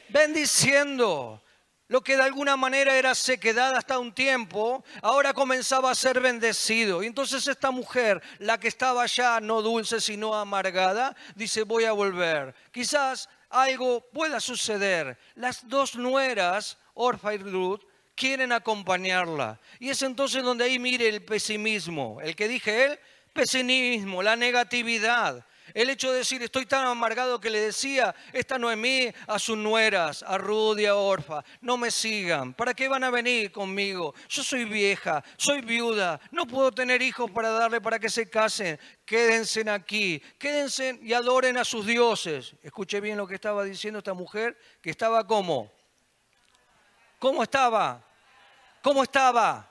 Bendiciendo. 0.09 1.41
lo 1.87 2.01
que 2.01 2.17
de 2.17 2.23
alguna 2.23 2.57
manera 2.57 2.97
era 2.97 3.13
sequedad 3.13 3.75
hasta 3.75 3.99
un 3.99 4.11
tiempo, 4.11 4.83
ahora 5.03 5.33
comenzaba 5.33 5.91
a 5.91 5.95
ser 5.95 6.19
bendecido. 6.19 7.03
Y 7.03 7.07
entonces 7.07 7.47
esta 7.47 7.69
mujer, 7.69 8.21
la 8.39 8.59
que 8.59 8.67
estaba 8.67 9.05
ya 9.05 9.39
no 9.39 9.61
dulce 9.61 10.01
sino 10.01 10.33
amargada, 10.33 11.15
dice, 11.35 11.61
voy 11.63 11.85
a 11.85 11.91
volver. 11.91 12.55
Quizás 12.71 13.29
algo 13.49 14.01
pueda 14.11 14.39
suceder. 14.39 15.17
Las 15.35 15.67
dos 15.67 15.95
nueras, 15.95 16.77
Orfa 16.95 17.35
y 17.35 17.37
Ruth, 17.37 17.81
quieren 18.15 18.51
acompañarla. 18.51 19.59
Y 19.79 19.89
es 19.89 20.01
entonces 20.01 20.43
donde 20.43 20.63
ahí 20.63 20.79
mire 20.79 21.07
el 21.07 21.23
pesimismo, 21.23 22.19
el 22.21 22.35
que 22.35 22.47
dije 22.47 22.85
él, 22.85 22.99
pesimismo, 23.33 24.23
la 24.23 24.35
negatividad. 24.35 25.45
El 25.73 25.89
hecho 25.89 26.11
de 26.11 26.19
decir, 26.19 26.41
estoy 26.43 26.65
tan 26.65 26.85
amargado 26.85 27.41
que 27.41 27.49
le 27.49 27.59
decía, 27.59 28.15
esta 28.31 28.59
Noemí 28.59 29.11
a 29.27 29.39
sus 29.39 29.57
nueras, 29.57 30.23
a 30.23 30.37
Ruth 30.37 30.79
y 30.79 30.85
a 30.85 30.95
Orfa, 30.95 31.43
no 31.61 31.75
me 31.75 31.89
sigan, 31.89 32.53
¿para 32.53 32.73
qué 32.73 32.87
van 32.87 33.03
a 33.03 33.09
venir 33.09 33.51
conmigo? 33.51 34.13
Yo 34.29 34.43
soy 34.43 34.65
vieja, 34.65 35.23
soy 35.37 35.61
viuda, 35.61 36.21
no 36.31 36.45
puedo 36.45 36.71
tener 36.71 37.01
hijos 37.01 37.31
para 37.31 37.49
darle 37.49 37.81
para 37.81 37.99
que 37.99 38.09
se 38.09 38.29
casen. 38.29 38.79
Quédense 39.05 39.67
aquí, 39.69 40.21
quédense 40.37 40.99
y 41.01 41.13
adoren 41.13 41.57
a 41.57 41.65
sus 41.65 41.85
dioses. 41.85 42.53
Escuche 42.61 43.01
bien 43.01 43.17
lo 43.17 43.27
que 43.27 43.35
estaba 43.35 43.63
diciendo 43.63 43.97
esta 43.99 44.13
mujer, 44.13 44.57
que 44.81 44.91
estaba 44.91 45.25
como. 45.25 45.74
¿Cómo 47.19 47.43
estaba? 47.43 48.01
¿Cómo 48.81 49.03
estaba? 49.03 49.69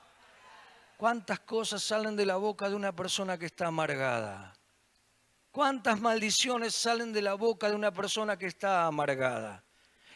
¿Cuántas 0.97 1.39
cosas 1.41 1.83
salen 1.83 2.15
de 2.15 2.25
la 2.25 2.37
boca 2.37 2.69
de 2.69 2.75
una 2.75 2.95
persona 2.95 3.37
que 3.37 3.45
está 3.45 3.67
amargada? 3.67 4.53
¿Cuántas 5.51 5.99
maldiciones 5.99 6.75
salen 6.75 7.13
de 7.13 7.21
la 7.21 7.35
boca 7.35 7.69
de 7.69 7.75
una 7.75 7.91
persona 7.91 8.37
que 8.37 8.47
está 8.47 8.85
amargada? 8.85 9.63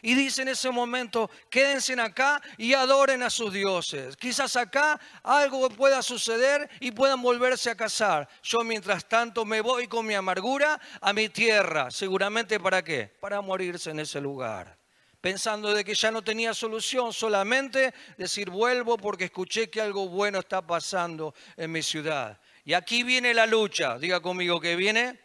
Y 0.02 0.14
dice 0.14 0.42
en 0.42 0.48
ese 0.48 0.70
momento, 0.70 1.30
quédense 1.50 1.98
acá 2.00 2.40
y 2.56 2.72
adoren 2.72 3.22
a 3.22 3.30
sus 3.30 3.52
dioses. 3.52 4.16
Quizás 4.16 4.56
acá 4.56 4.98
algo 5.22 5.68
pueda 5.70 6.02
suceder 6.02 6.70
y 6.80 6.90
puedan 6.92 7.20
volverse 7.20 7.70
a 7.70 7.74
casar. 7.74 8.28
Yo 8.42 8.60
mientras 8.60 9.06
tanto 9.06 9.44
me 9.44 9.60
voy 9.60 9.88
con 9.88 10.06
mi 10.06 10.14
amargura 10.14 10.80
a 11.00 11.12
mi 11.12 11.28
tierra. 11.28 11.90
Seguramente 11.90 12.58
para 12.58 12.82
qué? 12.82 13.14
Para 13.20 13.40
morirse 13.42 13.90
en 13.90 14.00
ese 14.00 14.20
lugar. 14.20 14.79
Pensando 15.20 15.74
de 15.74 15.84
que 15.84 15.94
ya 15.94 16.10
no 16.10 16.22
tenía 16.22 16.54
solución, 16.54 17.12
solamente 17.12 17.92
decir 18.16 18.48
vuelvo 18.48 18.96
porque 18.96 19.24
escuché 19.24 19.68
que 19.68 19.80
algo 19.80 20.08
bueno 20.08 20.38
está 20.38 20.66
pasando 20.66 21.34
en 21.56 21.72
mi 21.72 21.82
ciudad. 21.82 22.40
Y 22.64 22.72
aquí 22.72 23.02
viene 23.02 23.34
la 23.34 23.46
lucha. 23.46 23.98
Diga 23.98 24.20
conmigo 24.20 24.60
que 24.60 24.76
viene 24.76 25.18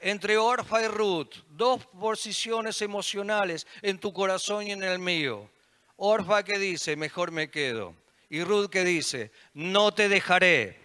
entre 0.00 0.36
Orfa 0.36 0.82
y 0.82 0.88
Ruth, 0.88 1.34
dos 1.48 1.86
posiciones 1.86 2.80
emocionales 2.82 3.66
en 3.80 3.98
tu 3.98 4.12
corazón 4.12 4.66
y 4.66 4.72
en 4.72 4.82
el 4.82 4.98
mío. 4.98 5.50
Orfa 5.96 6.42
que 6.42 6.58
dice, 6.58 6.96
mejor 6.96 7.30
me 7.30 7.50
quedo. 7.50 7.94
Y 8.28 8.42
Ruth 8.42 8.68
que 8.68 8.84
dice, 8.84 9.32
no 9.52 9.92
te 9.92 10.08
dejaré, 10.08 10.78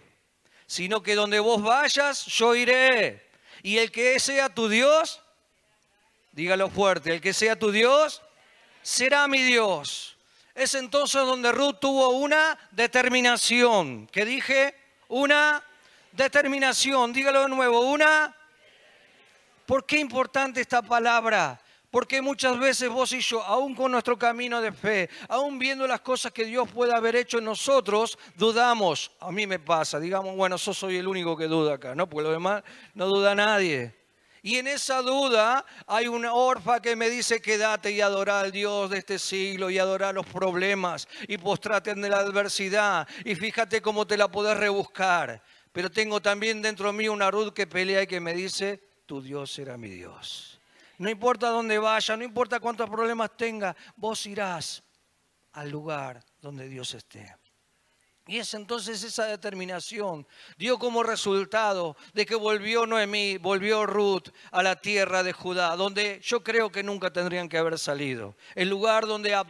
sino 0.66 1.02
que 1.02 1.14
donde 1.14 1.38
vos 1.38 1.62
vayas, 1.62 2.24
yo 2.26 2.54
iré. 2.54 3.28
Y 3.62 3.78
el 3.78 3.90
que 3.90 4.18
sea 4.20 4.48
tu 4.48 4.68
Dios, 4.68 5.22
dígalo 6.32 6.70
fuerte, 6.70 7.12
el 7.12 7.20
que 7.20 7.32
sea 7.32 7.58
tu 7.58 7.70
Dios, 7.70 8.22
será 8.82 9.26
mi 9.28 9.42
Dios. 9.42 10.16
Es 10.54 10.74
entonces 10.74 11.22
donde 11.22 11.52
Ruth 11.52 11.76
tuvo 11.80 12.10
una 12.10 12.58
determinación. 12.72 14.06
¿Qué 14.08 14.24
dije? 14.24 14.74
Una 15.08 15.62
determinación. 16.12 17.12
Dígalo 17.12 17.42
de 17.42 17.48
nuevo, 17.48 17.80
una 17.80 18.36
¿Por 19.70 19.86
qué 19.86 20.00
importante 20.00 20.60
esta 20.60 20.82
palabra? 20.82 21.60
Porque 21.92 22.20
muchas 22.20 22.58
veces 22.58 22.88
vos 22.88 23.12
y 23.12 23.20
yo, 23.20 23.40
aún 23.40 23.76
con 23.76 23.92
nuestro 23.92 24.18
camino 24.18 24.60
de 24.60 24.72
fe, 24.72 25.08
aún 25.28 25.60
viendo 25.60 25.86
las 25.86 26.00
cosas 26.00 26.32
que 26.32 26.44
Dios 26.44 26.68
puede 26.72 26.92
haber 26.92 27.14
hecho 27.14 27.38
en 27.38 27.44
nosotros, 27.44 28.18
dudamos. 28.34 29.12
A 29.20 29.30
mí 29.30 29.46
me 29.46 29.60
pasa, 29.60 30.00
digamos, 30.00 30.34
bueno, 30.34 30.56
yo 30.56 30.74
soy 30.74 30.96
el 30.96 31.06
único 31.06 31.36
que 31.36 31.44
duda 31.44 31.74
acá, 31.74 31.94
¿no? 31.94 32.08
Porque 32.08 32.24
lo 32.24 32.32
demás 32.32 32.64
no 32.94 33.06
duda 33.06 33.32
nadie. 33.36 33.94
Y 34.42 34.56
en 34.56 34.66
esa 34.66 35.02
duda 35.02 35.64
hay 35.86 36.08
una 36.08 36.32
orfa 36.32 36.80
que 36.80 36.96
me 36.96 37.10
dice, 37.10 37.40
quédate 37.40 37.92
y 37.92 38.00
adora 38.00 38.40
al 38.40 38.52
Dios 38.52 38.90
de 38.90 38.98
este 38.98 39.18
siglo 39.18 39.70
y 39.70 39.78
adora 39.78 40.12
los 40.12 40.26
problemas 40.26 41.08
y 41.28 41.36
postrate 41.38 41.90
en 41.90 42.08
la 42.08 42.18
adversidad 42.18 43.06
y 43.24 43.34
fíjate 43.34 43.82
cómo 43.82 44.06
te 44.06 44.16
la 44.16 44.28
podés 44.28 44.56
rebuscar. 44.56 45.42
Pero 45.72 45.90
tengo 45.90 46.20
también 46.20 46.62
dentro 46.62 46.86
de 46.86 46.92
mí 46.92 47.08
una 47.08 47.30
Ruth 47.30 47.52
que 47.52 47.66
pelea 47.66 48.02
y 48.02 48.06
que 48.06 48.20
me 48.20 48.34
dice, 48.34 48.82
tu 49.06 49.20
Dios 49.20 49.52
será 49.52 49.76
mi 49.76 49.88
Dios. 49.88 50.60
No 50.98 51.08
importa 51.08 51.48
dónde 51.48 51.78
vaya, 51.78 52.16
no 52.16 52.24
importa 52.24 52.60
cuántos 52.60 52.88
problemas 52.90 53.36
tenga, 53.36 53.74
vos 53.96 54.26
irás 54.26 54.82
al 55.52 55.70
lugar 55.70 56.22
donde 56.40 56.68
Dios 56.68 56.94
esté. 56.94 57.39
Y 58.30 58.38
es 58.38 58.54
entonces 58.54 59.02
esa 59.02 59.24
determinación 59.24 60.24
dio 60.56 60.78
como 60.78 61.02
resultado 61.02 61.96
de 62.14 62.24
que 62.24 62.36
volvió 62.36 62.86
Noemí, 62.86 63.38
volvió 63.38 63.86
Ruth 63.86 64.28
a 64.52 64.62
la 64.62 64.76
tierra 64.76 65.24
de 65.24 65.32
Judá, 65.32 65.74
donde 65.74 66.20
yo 66.22 66.40
creo 66.44 66.70
que 66.70 66.84
nunca 66.84 67.12
tendrían 67.12 67.48
que 67.48 67.58
haber 67.58 67.76
salido. 67.76 68.36
El 68.54 68.68
lugar 68.68 69.08
donde 69.08 69.34
a 69.34 69.42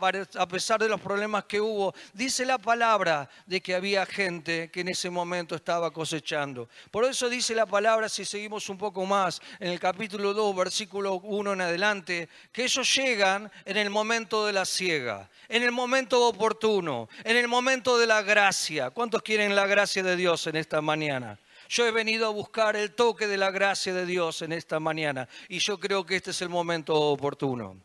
pesar 0.49 0.81
de 0.81 0.89
los 0.89 0.99
problemas 0.99 1.45
que 1.45 1.61
hubo, 1.61 1.95
dice 2.15 2.47
la 2.47 2.57
palabra 2.57 3.29
de 3.45 3.61
que 3.61 3.75
había 3.75 4.07
gente 4.07 4.71
que 4.71 4.81
en 4.81 4.89
ese 4.89 5.11
momento 5.11 5.55
estaba 5.55 5.91
cosechando. 5.91 6.67
Por 6.91 7.05
eso 7.05 7.29
dice 7.29 7.55
la 7.55 7.67
palabra, 7.67 8.09
si 8.09 8.25
seguimos 8.25 8.71
un 8.71 8.79
poco 8.79 9.05
más, 9.05 9.43
en 9.59 9.73
el 9.73 9.79
capítulo 9.79 10.33
2, 10.33 10.57
versículo 10.57 11.17
1 11.17 11.53
en 11.53 11.61
adelante, 11.61 12.31
que 12.51 12.65
ellos 12.65 12.95
llegan 12.95 13.53
en 13.67 13.77
el 13.77 13.91
momento 13.91 14.47
de 14.47 14.55
la 14.55 14.65
siega, 14.65 15.29
en 15.51 15.65
el 15.65 15.71
momento 15.71 16.27
oportuno, 16.27 17.11
en 17.25 17.37
el 17.37 17.47
momento 17.47 17.99
de 17.99 18.07
la 18.07 18.23
gracia 18.23 18.70
¿Cuántos 18.95 19.23
quieren 19.23 19.57
la 19.57 19.67
gracia 19.67 20.01
de 20.05 20.15
Dios 20.15 20.47
en 20.47 20.55
esta 20.55 20.81
mañana? 20.81 21.37
Yo 21.69 21.87
he 21.87 21.91
venido 21.91 22.29
a 22.29 22.31
buscar 22.31 22.77
el 22.77 22.93
toque 22.93 23.27
de 23.27 23.37
la 23.37 23.51
gracia 23.51 23.93
de 23.93 24.07
Dios 24.07 24.43
en 24.43 24.53
esta 24.53 24.79
mañana 24.79 25.29
y 25.49 25.59
yo 25.59 25.81
creo 25.81 26.07
que 26.07 26.15
este 26.15 26.31
es 26.31 26.41
el 26.41 26.51
momento 26.51 26.95
oportuno. 26.95 27.77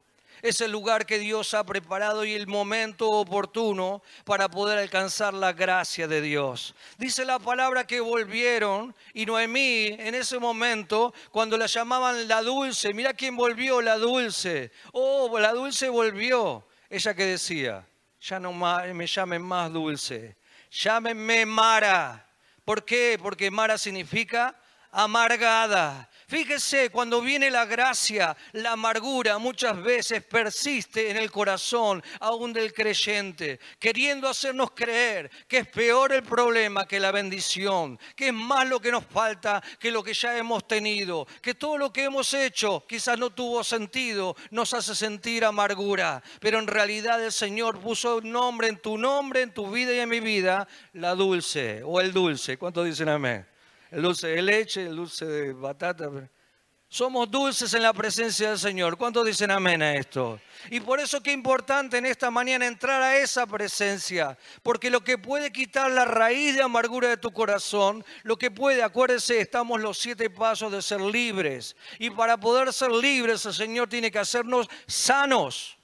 Es 0.44 0.62
el 0.62 0.72
lugar 0.72 1.08
que 1.08 1.18
Dios 1.18 1.56
ha 1.56 1.64
preparado 1.64 2.24
y 2.24 2.34
el 2.34 2.46
momento 2.46 3.10
oportuno 3.10 4.04
para 4.26 4.48
poder 4.48 4.78
alcanzar 4.78 5.34
la 5.34 5.54
gracia 5.54 6.08
de 6.08 6.22
Dios. 6.22 6.76
Dice 7.00 7.26
la 7.26 7.40
palabra 7.40 7.88
que 7.88 8.00
volvieron 8.00 8.94
y 9.16 9.26
Noemí 9.26 9.88
en 9.98 10.14
ese 10.14 10.38
momento, 10.38 11.16
cuando 11.32 11.58
la 11.58 11.66
llamaban 11.66 12.28
la 12.28 12.44
dulce, 12.44 12.94
mira 12.94 13.16
quién 13.16 13.36
volvió, 13.36 13.82
la 13.82 13.98
dulce. 13.98 14.72
Oh, 14.92 15.40
la 15.40 15.52
dulce 15.52 15.90
volvió. 15.90 16.64
Ella 16.92 17.16
que 17.16 17.26
decía, 17.26 17.88
ya 18.22 18.40
no 18.40 18.54
me 18.54 19.08
llamen 19.08 19.42
más 19.42 19.74
dulce, 19.74 20.36
llámenme 20.76 21.46
Mara. 21.46 22.28
¿Por 22.64 22.84
qué? 22.84 23.18
Porque 23.22 23.52
Mara 23.52 23.78
significa 23.78 24.56
amargada. 24.96 26.10
Fíjese, 26.28 26.90
cuando 26.90 27.22
viene 27.22 27.52
la 27.52 27.66
gracia, 27.66 28.36
la 28.54 28.72
amargura 28.72 29.38
muchas 29.38 29.80
veces 29.84 30.24
persiste 30.24 31.12
en 31.12 31.18
el 31.18 31.30
corazón 31.30 32.02
aún 32.20 32.52
del 32.52 32.74
creyente, 32.74 33.60
queriendo 33.78 34.28
hacernos 34.28 34.72
creer 34.72 35.30
que 35.48 35.60
es 35.60 35.68
peor 35.68 36.14
el 36.14 36.24
problema 36.24 36.88
que 36.88 37.00
la 37.00 37.12
bendición, 37.12 38.00
que 38.16 38.28
es 38.28 38.34
más 38.34 38.68
lo 38.68 38.80
que 38.80 38.92
nos 38.92 39.06
falta 39.06 39.62
que 39.80 39.92
lo 39.92 40.02
que 40.02 40.14
ya 40.14 40.36
hemos 40.36 40.66
tenido, 40.68 41.28
que 41.42 41.54
todo 41.54 41.78
lo 41.78 41.94
que 41.94 42.06
hemos 42.06 42.34
hecho 42.34 42.86
quizás 42.88 43.20
no 43.20 43.30
tuvo 43.30 43.64
sentido, 43.64 44.36
nos 44.50 44.74
hace 44.74 44.96
sentir 44.96 45.46
amargura, 45.46 46.24
pero 46.40 46.58
en 46.58 46.68
realidad 46.68 47.24
el 47.24 47.34
Señor 47.34 47.80
puso 47.80 48.18
un 48.18 48.32
nombre 48.32 48.70
en 48.70 48.78
tu 48.78 48.98
nombre, 48.98 49.42
en 49.42 49.54
tu 49.54 49.70
vida 49.70 49.94
y 49.94 50.00
en 50.00 50.10
mi 50.10 50.22
vida, 50.22 50.68
la 50.94 51.14
dulce 51.14 51.84
o 51.84 52.00
el 52.00 52.14
dulce. 52.14 52.58
¿Cuántos 52.58 52.86
dicen 52.86 53.10
amén? 53.10 53.46
Dulce 54.02 54.28
de 54.28 54.42
leche, 54.42 54.86
dulce 54.86 55.26
de 55.26 55.54
batata. 55.54 56.10
Somos 56.88 57.30
dulces 57.30 57.74
en 57.74 57.82
la 57.82 57.94
presencia 57.94 58.50
del 58.50 58.60
Señor. 58.60 58.96
¿Cuántos 58.96 59.26
dicen 59.26 59.52
amén 59.52 59.82
a 59.82 59.96
esto? 59.96 60.40
Y 60.70 60.80
por 60.80 61.00
eso 61.00 61.22
qué 61.22 61.32
importante 61.32 61.98
en 61.98 62.06
esta 62.06 62.32
mañana 62.32 62.68
entrar 62.68 63.02
a 63.02 63.18
esa 63.18 63.46
presencia, 63.48 64.38
porque 64.64 64.90
lo 64.90 65.04
que 65.04 65.18
puede 65.18 65.52
quitar 65.52 65.92
la 65.92 66.06
raíz 66.06 66.56
de 66.56 66.62
amargura 66.62 67.10
de 67.10 67.18
tu 67.18 67.32
corazón, 67.32 68.06
lo 68.24 68.38
que 68.38 68.52
puede, 68.52 68.84
acuérdese, 68.84 69.42
estamos 69.42 69.82
los 69.82 69.98
siete 69.98 70.30
pasos 70.30 70.72
de 70.72 70.82
ser 70.82 71.02
libres. 71.02 71.76
Y 72.00 72.12
para 72.12 72.40
poder 72.40 72.72
ser 72.72 72.92
libres, 72.92 73.46
el 73.46 73.54
Señor 73.54 73.90
tiene 73.90 74.12
que 74.12 74.20
hacernos 74.20 74.68
sanos. 74.88 75.78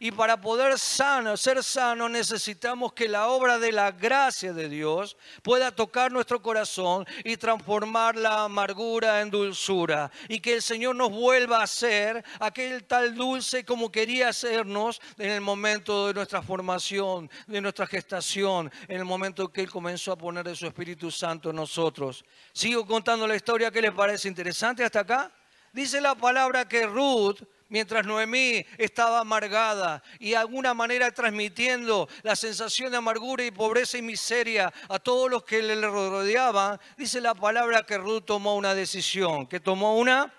Y 0.00 0.12
para 0.12 0.40
poder 0.40 0.78
ser 0.78 1.62
sano 1.64 2.08
necesitamos 2.08 2.92
que 2.92 3.08
la 3.08 3.28
obra 3.28 3.58
de 3.58 3.72
la 3.72 3.90
gracia 3.90 4.52
de 4.52 4.68
Dios 4.68 5.16
pueda 5.42 5.72
tocar 5.72 6.12
nuestro 6.12 6.40
corazón 6.40 7.06
y 7.24 7.36
transformar 7.36 8.16
la 8.16 8.44
amargura 8.44 9.20
en 9.20 9.30
dulzura. 9.30 10.10
Y 10.28 10.40
que 10.40 10.54
el 10.54 10.62
Señor 10.62 10.94
nos 10.94 11.10
vuelva 11.10 11.62
a 11.62 11.66
ser 11.66 12.24
aquel 12.38 12.84
tal 12.84 13.14
dulce 13.14 13.64
como 13.64 13.90
quería 13.90 14.28
hacernos 14.28 15.00
en 15.18 15.30
el 15.30 15.40
momento 15.40 16.06
de 16.06 16.14
nuestra 16.14 16.42
formación, 16.42 17.30
de 17.46 17.60
nuestra 17.60 17.86
gestación, 17.86 18.70
en 18.86 18.98
el 18.98 19.04
momento 19.04 19.52
que 19.52 19.62
Él 19.62 19.70
comenzó 19.70 20.12
a 20.12 20.18
poner 20.18 20.44
de 20.44 20.54
su 20.54 20.66
Espíritu 20.66 21.10
Santo 21.10 21.50
en 21.50 21.56
nosotros. 21.56 22.24
Sigo 22.52 22.86
contando 22.86 23.26
la 23.26 23.36
historia 23.36 23.70
que 23.70 23.82
les 23.82 23.92
parece 23.92 24.28
interesante 24.28 24.84
hasta 24.84 25.00
acá. 25.00 25.32
Dice 25.72 26.00
la 26.00 26.14
palabra 26.14 26.66
que 26.66 26.86
Ruth 26.86 27.42
mientras 27.68 28.06
Noemí 28.06 28.64
estaba 28.76 29.20
amargada 29.20 30.02
y 30.18 30.30
de 30.30 30.36
alguna 30.36 30.74
manera 30.74 31.10
transmitiendo 31.10 32.08
la 32.22 32.36
sensación 32.36 32.90
de 32.90 32.98
amargura 32.98 33.44
y 33.44 33.50
pobreza 33.50 33.98
y 33.98 34.02
miseria 34.02 34.72
a 34.88 34.98
todos 34.98 35.30
los 35.30 35.44
que 35.44 35.62
le 35.62 35.80
rodeaban, 35.80 36.80
dice 36.96 37.20
la 37.20 37.34
palabra 37.34 37.84
que 37.84 37.98
Ruth 37.98 38.24
tomó 38.24 38.56
una 38.56 38.74
decisión, 38.74 39.46
que 39.46 39.60
tomó 39.60 39.96
una 39.96 40.32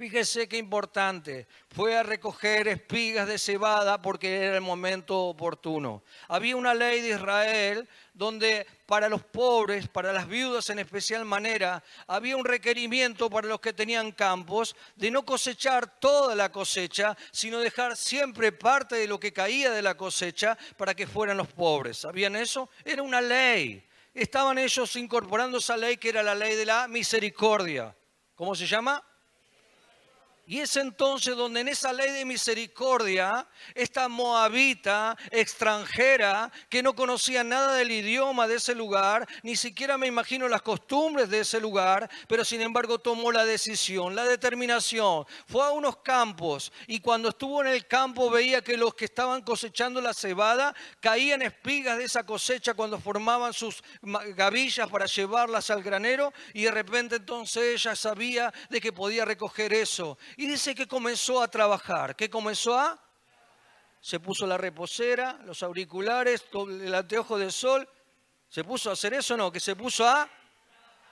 Fíjese 0.00 0.48
qué 0.48 0.56
importante. 0.56 1.46
Fue 1.68 1.94
a 1.94 2.02
recoger 2.02 2.68
espigas 2.68 3.28
de 3.28 3.38
cebada 3.38 4.00
porque 4.00 4.34
era 4.34 4.54
el 4.54 4.62
momento 4.62 5.24
oportuno. 5.24 6.02
Había 6.26 6.56
una 6.56 6.72
ley 6.72 7.02
de 7.02 7.10
Israel 7.10 7.86
donde 8.14 8.66
para 8.86 9.10
los 9.10 9.22
pobres, 9.22 9.88
para 9.88 10.14
las 10.14 10.26
viudas 10.26 10.70
en 10.70 10.78
especial 10.78 11.26
manera, 11.26 11.84
había 12.06 12.38
un 12.38 12.46
requerimiento 12.46 13.28
para 13.28 13.46
los 13.46 13.60
que 13.60 13.74
tenían 13.74 14.12
campos 14.12 14.74
de 14.96 15.10
no 15.10 15.22
cosechar 15.22 16.00
toda 16.00 16.34
la 16.34 16.50
cosecha, 16.50 17.14
sino 17.30 17.58
dejar 17.58 17.94
siempre 17.94 18.52
parte 18.52 18.96
de 18.96 19.06
lo 19.06 19.20
que 19.20 19.34
caía 19.34 19.70
de 19.70 19.82
la 19.82 19.98
cosecha 19.98 20.56
para 20.78 20.94
que 20.94 21.06
fueran 21.06 21.36
los 21.36 21.48
pobres. 21.48 21.98
¿Sabían 21.98 22.36
eso? 22.36 22.70
Era 22.86 23.02
una 23.02 23.20
ley. 23.20 23.86
Estaban 24.14 24.56
ellos 24.56 24.96
incorporando 24.96 25.58
esa 25.58 25.76
ley 25.76 25.98
que 25.98 26.08
era 26.08 26.22
la 26.22 26.34
ley 26.34 26.56
de 26.56 26.64
la 26.64 26.88
misericordia. 26.88 27.94
¿Cómo 28.34 28.54
se 28.54 28.66
llama? 28.66 29.04
Y 30.50 30.58
es 30.58 30.74
entonces 30.74 31.36
donde 31.36 31.60
en 31.60 31.68
esa 31.68 31.92
ley 31.92 32.10
de 32.10 32.24
misericordia, 32.24 33.46
esta 33.72 34.08
moabita 34.08 35.16
extranjera 35.30 36.50
que 36.68 36.82
no 36.82 36.96
conocía 36.96 37.44
nada 37.44 37.74
del 37.74 37.92
idioma 37.92 38.48
de 38.48 38.56
ese 38.56 38.74
lugar, 38.74 39.28
ni 39.44 39.54
siquiera 39.54 39.96
me 39.96 40.08
imagino 40.08 40.48
las 40.48 40.62
costumbres 40.62 41.30
de 41.30 41.38
ese 41.38 41.60
lugar, 41.60 42.10
pero 42.26 42.44
sin 42.44 42.62
embargo 42.62 42.98
tomó 42.98 43.30
la 43.30 43.44
decisión, 43.44 44.16
la 44.16 44.24
determinación. 44.24 45.24
Fue 45.46 45.64
a 45.64 45.70
unos 45.70 45.98
campos 45.98 46.72
y 46.88 46.98
cuando 46.98 47.28
estuvo 47.28 47.60
en 47.60 47.68
el 47.68 47.86
campo 47.86 48.28
veía 48.28 48.60
que 48.60 48.76
los 48.76 48.96
que 48.96 49.04
estaban 49.04 49.42
cosechando 49.42 50.00
la 50.00 50.14
cebada 50.14 50.74
caían 50.98 51.42
espigas 51.42 51.96
de 51.96 52.06
esa 52.06 52.26
cosecha 52.26 52.74
cuando 52.74 52.98
formaban 52.98 53.52
sus 53.52 53.84
gavillas 54.34 54.88
para 54.88 55.06
llevarlas 55.06 55.70
al 55.70 55.84
granero 55.84 56.32
y 56.54 56.64
de 56.64 56.72
repente 56.72 57.14
entonces 57.14 57.62
ella 57.84 57.94
sabía 57.94 58.52
de 58.68 58.80
que 58.80 58.92
podía 58.92 59.24
recoger 59.24 59.72
eso 59.72 60.18
y 60.40 60.46
dice 60.46 60.74
que 60.74 60.88
comenzó 60.88 61.42
a 61.42 61.48
trabajar. 61.48 62.16
¿Qué 62.16 62.30
comenzó 62.30 62.74
a? 62.74 62.98
Se 64.00 64.18
puso 64.18 64.46
la 64.46 64.56
reposera, 64.56 65.38
los 65.44 65.62
auriculares, 65.62 66.46
el 66.66 66.94
anteojo 66.94 67.36
de 67.36 67.50
sol. 67.50 67.86
¿Se 68.48 68.64
puso 68.64 68.88
a 68.88 68.94
hacer 68.94 69.12
eso 69.12 69.34
o 69.34 69.36
no? 69.36 69.52
Que 69.52 69.60
se 69.60 69.76
puso 69.76 70.08
a... 70.08 70.26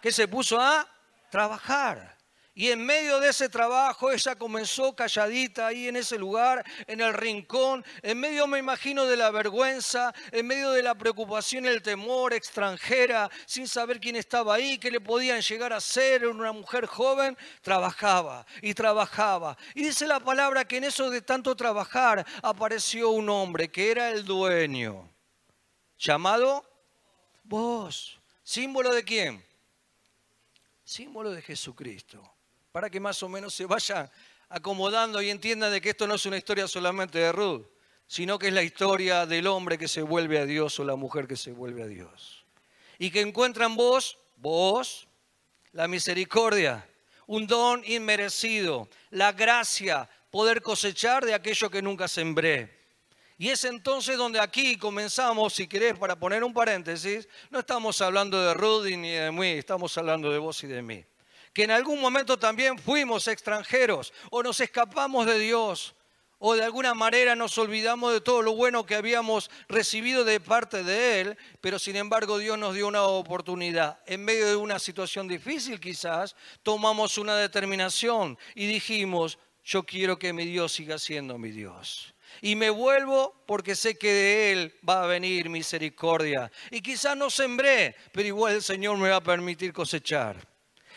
¿Qué 0.01 0.11
se 0.13 0.29
puso 0.29 0.59
a? 0.59 0.89
Trabajar. 1.31 2.17
Y 2.59 2.73
en 2.73 2.85
medio 2.85 3.21
de 3.21 3.29
ese 3.29 3.49
trabajo 3.49 4.11
ella 4.11 4.35
comenzó 4.35 4.93
calladita 4.93 5.69
ahí 5.69 5.87
en 5.87 5.95
ese 5.95 6.19
lugar, 6.19 6.65
en 6.88 7.00
el 7.00 7.15
rincón, 7.15 7.85
en 8.03 8.19
medio 8.19 8.49
me 8.49 8.59
imagino 8.59 9.05
de 9.05 9.17
la 9.17 9.31
vergüenza, 9.31 10.12
en 10.33 10.45
medio 10.45 10.73
de 10.73 10.83
la 10.83 10.97
preocupación 10.97 11.67
el 11.67 11.83
temor 11.83 12.35
extranjera, 12.35 13.31
sin 13.47 13.69
saber 13.69 14.00
quién 14.00 14.17
estaba 14.17 14.57
ahí, 14.57 14.77
qué 14.77 14.91
le 14.91 15.00
podían 15.00 15.41
llegar 15.41 15.73
a 15.73 15.81
ser, 15.81 16.27
una 16.27 16.50
mujer 16.50 16.87
joven, 16.87 17.38
trabajaba 17.62 18.45
y 18.61 18.75
trabajaba. 18.75 19.57
Y 19.77 19.85
dice 19.85 20.09
la 20.09 20.19
palabra 20.19 20.65
que 20.65 20.79
en 20.79 20.85
eso 20.85 21.11
de 21.11 21.23
tanto 21.23 21.55
trabajar 21.55 22.27
apareció 22.43 23.11
un 23.11 23.29
hombre 23.29 23.71
que 23.71 23.93
era 23.93 24.11
el 24.11 24.25
dueño, 24.25 25.09
llamado 25.97 26.69
vos. 27.45 28.19
¿Símbolo 28.43 28.93
de 28.93 29.05
quién? 29.05 29.47
Símbolo 30.83 31.31
de 31.31 31.41
Jesucristo 31.41 32.35
para 32.73 32.91
que 32.91 33.01
más 33.01 33.23
o 33.23 33.29
menos 33.29 33.55
se 33.55 33.67
vaya 33.67 34.11
acomodando 34.49 35.21
y 35.21 35.31
entienda 35.31 35.71
de 35.71 35.81
que 35.81 35.91
esto 35.91 36.07
no 36.07 36.15
es 36.15 36.27
una 36.27 36.37
historia 36.37 36.67
solamente 36.69 37.19
de 37.19 37.33
Ruth, 37.33 37.67
sino 38.07 38.39
que 38.39 38.49
es 38.49 38.55
la 38.55 38.63
historia 38.63 39.27
del 39.27 39.47
hombre 39.47 39.77
que 39.79 39.89
se 39.89 40.03
vuelve 40.03 40.39
a 40.39 40.47
Dios 40.47 40.79
o 40.81 40.85
la 40.85 40.97
mujer 40.97 41.27
que 41.27 41.37
se 41.37 41.53
vuelve 41.53 41.83
a 41.83 41.87
Dios. 41.87 42.45
Y 42.99 43.11
que 43.11 43.21
encuentran 43.21 43.77
vos, 43.77 44.19
vos, 44.37 45.07
la 45.73 45.87
misericordia, 45.89 46.89
un 47.27 47.47
don 47.47 47.83
inmerecido, 47.85 48.89
la 49.11 49.33
gracia, 49.33 50.09
poder 50.31 50.62
cosechar 50.62 51.25
de 51.25 51.35
aquello 51.35 51.71
que 51.71 51.83
nunca 51.83 52.09
sembré. 52.09 52.77
Y 53.37 53.51
es 53.51 53.64
entonces 53.64 54.16
donde 54.16 54.40
aquí 54.40 54.77
comenzamos, 54.77 55.55
si 55.55 55.69
querés, 55.69 55.97
para 55.97 56.19
poner 56.19 56.42
un 56.42 56.53
paréntesis, 56.53 57.29
no 57.51 57.61
estamos 57.61 58.01
hablando 58.01 58.42
de 58.42 58.55
Ruth 58.55 58.87
ni 58.87 59.11
de 59.11 59.31
mí, 59.31 59.51
estamos 59.51 59.97
hablando 59.97 60.33
de 60.33 60.38
vos 60.38 60.64
y 60.64 60.66
de 60.66 60.83
mí 60.83 61.05
que 61.53 61.65
en 61.65 61.71
algún 61.71 62.01
momento 62.01 62.39
también 62.39 62.79
fuimos 62.79 63.29
extranjeros 63.29 64.13
o 64.31 64.43
nos 64.43 64.61
escapamos 64.61 65.27
de 65.27 65.39
Dios 65.39 65.95
o 66.39 66.55
de 66.55 66.63
alguna 66.63 66.95
manera 66.95 67.35
nos 67.35 67.59
olvidamos 67.59 68.13
de 68.13 68.21
todo 68.21 68.43
lo 68.43 68.55
bueno 68.55 68.87
que 68.87 68.95
habíamos 68.95 69.51
recibido 69.69 70.25
de 70.25 70.39
parte 70.41 70.85
de 70.85 71.21
Él, 71.21 71.39
pero 71.61 71.79
sin 71.79 71.97
embargo 71.97 72.39
Dios 72.39 72.59
nos 72.59 72.75
dio 72.75 72.87
una 72.87 73.03
oportunidad. 73.03 73.99
En 74.07 74.25
medio 74.25 74.47
de 74.47 74.57
una 74.57 74.79
situación 74.79 75.27
difícil 75.27 75.81
quizás, 75.81 76.37
tomamos 76.63 77.19
una 77.19 77.37
determinación 77.37 78.39
y 78.55 78.67
dijimos, 78.67 79.39
yo 79.65 79.83
quiero 79.83 80.19
que 80.19 80.33
mi 80.33 80.45
Dios 80.45 80.73
siga 80.73 80.99
siendo 80.99 81.39
mi 81.39 81.51
Dios. 81.51 82.15
Y 82.41 82.55
me 82.55 82.71
vuelvo 82.71 83.35
porque 83.47 83.75
sé 83.75 83.99
que 83.99 84.13
de 84.13 84.53
Él 84.53 84.75
va 84.89 85.03
a 85.03 85.07
venir 85.07 85.49
misericordia. 85.49 86.53
Y 86.71 86.81
quizás 86.81 87.17
no 87.17 87.31
sembré, 87.31 87.97
pero 88.13 88.29
igual 88.29 88.55
el 88.55 88.63
Señor 88.63 88.97
me 88.97 89.09
va 89.09 89.17
a 89.17 89.23
permitir 89.23 89.73
cosechar. 89.73 90.37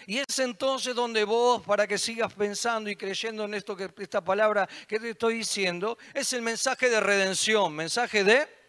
Y 0.08 0.20
es 0.20 0.40
entonces 0.40 0.96
donde 0.96 1.24
vos, 1.24 1.62
para 1.64 1.88
que 1.88 1.98
sigas 1.98 2.34
pensando 2.34 2.90
y 2.90 2.96
creyendo 2.96 3.46
en 3.46 3.54
esto 3.54 3.76
que 3.76 3.90
esta 3.98 4.24
palabra 4.24 4.68
que 4.88 5.00
te 5.00 5.12
estoy 5.12 5.38
diciendo, 5.38 5.98
es 6.14 6.34
el 6.34 6.42
mensaje 6.42 6.90
de 6.90 7.00
redención, 7.00 7.74
mensaje 7.74 8.24
de 8.24 8.62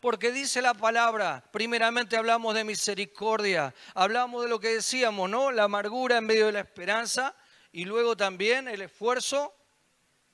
porque 0.00 0.32
dice 0.32 0.62
la 0.62 0.72
palabra, 0.72 1.44
primeramente 1.52 2.16
hablamos 2.16 2.54
de 2.54 2.64
misericordia, 2.64 3.74
hablamos 3.94 4.42
de 4.42 4.48
lo 4.48 4.58
que 4.58 4.68
decíamos, 4.68 5.28
¿no? 5.28 5.52
La 5.52 5.64
amargura 5.64 6.16
en 6.16 6.24
medio 6.24 6.46
de 6.46 6.52
la 6.52 6.60
esperanza 6.60 7.36
y 7.70 7.84
luego 7.84 8.16
también 8.16 8.66
el 8.66 8.80
esfuerzo 8.80 9.54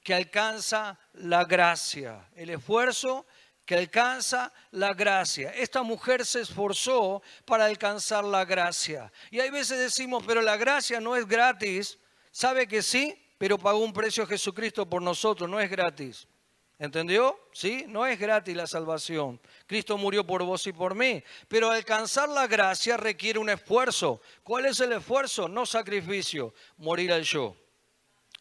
que 0.05 0.15
alcanza 0.15 0.99
la 1.15 1.45
gracia, 1.45 2.29
el 2.37 2.51
esfuerzo 2.51 3.27
que 3.66 3.74
alcanza 3.74 4.52
la 4.70 4.94
gracia. 4.94 5.50
Esta 5.50 5.83
mujer 5.83 6.24
se 6.24 6.40
esforzó 6.40 7.20
para 7.44 7.66
alcanzar 7.66 8.24
la 8.24 8.44
gracia. 8.44 9.12
Y 9.31 9.40
hay 9.40 9.50
veces 9.50 9.79
decimos, 9.79 10.22
pero 10.24 10.40
la 10.40 10.57
gracia 10.57 11.00
no 11.00 11.16
es 11.16 11.26
gratis. 11.26 11.98
¿Sabe 12.31 12.68
que 12.68 12.81
sí? 12.81 13.20
Pero 13.37 13.59
pagó 13.59 13.81
un 13.81 13.92
precio 13.92 14.24
Jesucristo 14.26 14.88
por 14.88 15.02
nosotros, 15.02 15.50
no 15.50 15.59
es 15.61 15.68
gratis. 15.68 16.29
¿Entendió? 16.79 17.38
¿Sí? 17.52 17.87
No 17.88 18.07
es 18.07 18.18
gratis 18.18 18.55
la 18.55 18.66
salvación. 18.66 19.40
Cristo 19.66 19.98
murió 19.98 20.24
por 20.24 20.44
vos 20.44 20.66
y 20.66 20.72
por 20.72 20.94
mí. 20.94 21.24
Pero 21.48 21.70
alcanzar 21.70 22.29
la 22.29 22.46
gracia 22.46 22.96
requiere 22.96 23.38
un 23.38 23.50
esfuerzo. 23.50 24.20
¿Cuál 24.44 24.66
es 24.66 24.79
el 24.81 24.92
esfuerzo? 24.92 25.48
No 25.48 25.66
sacrificio, 25.66 26.55
morir 26.76 27.12
al 27.12 27.22
yo. 27.22 27.57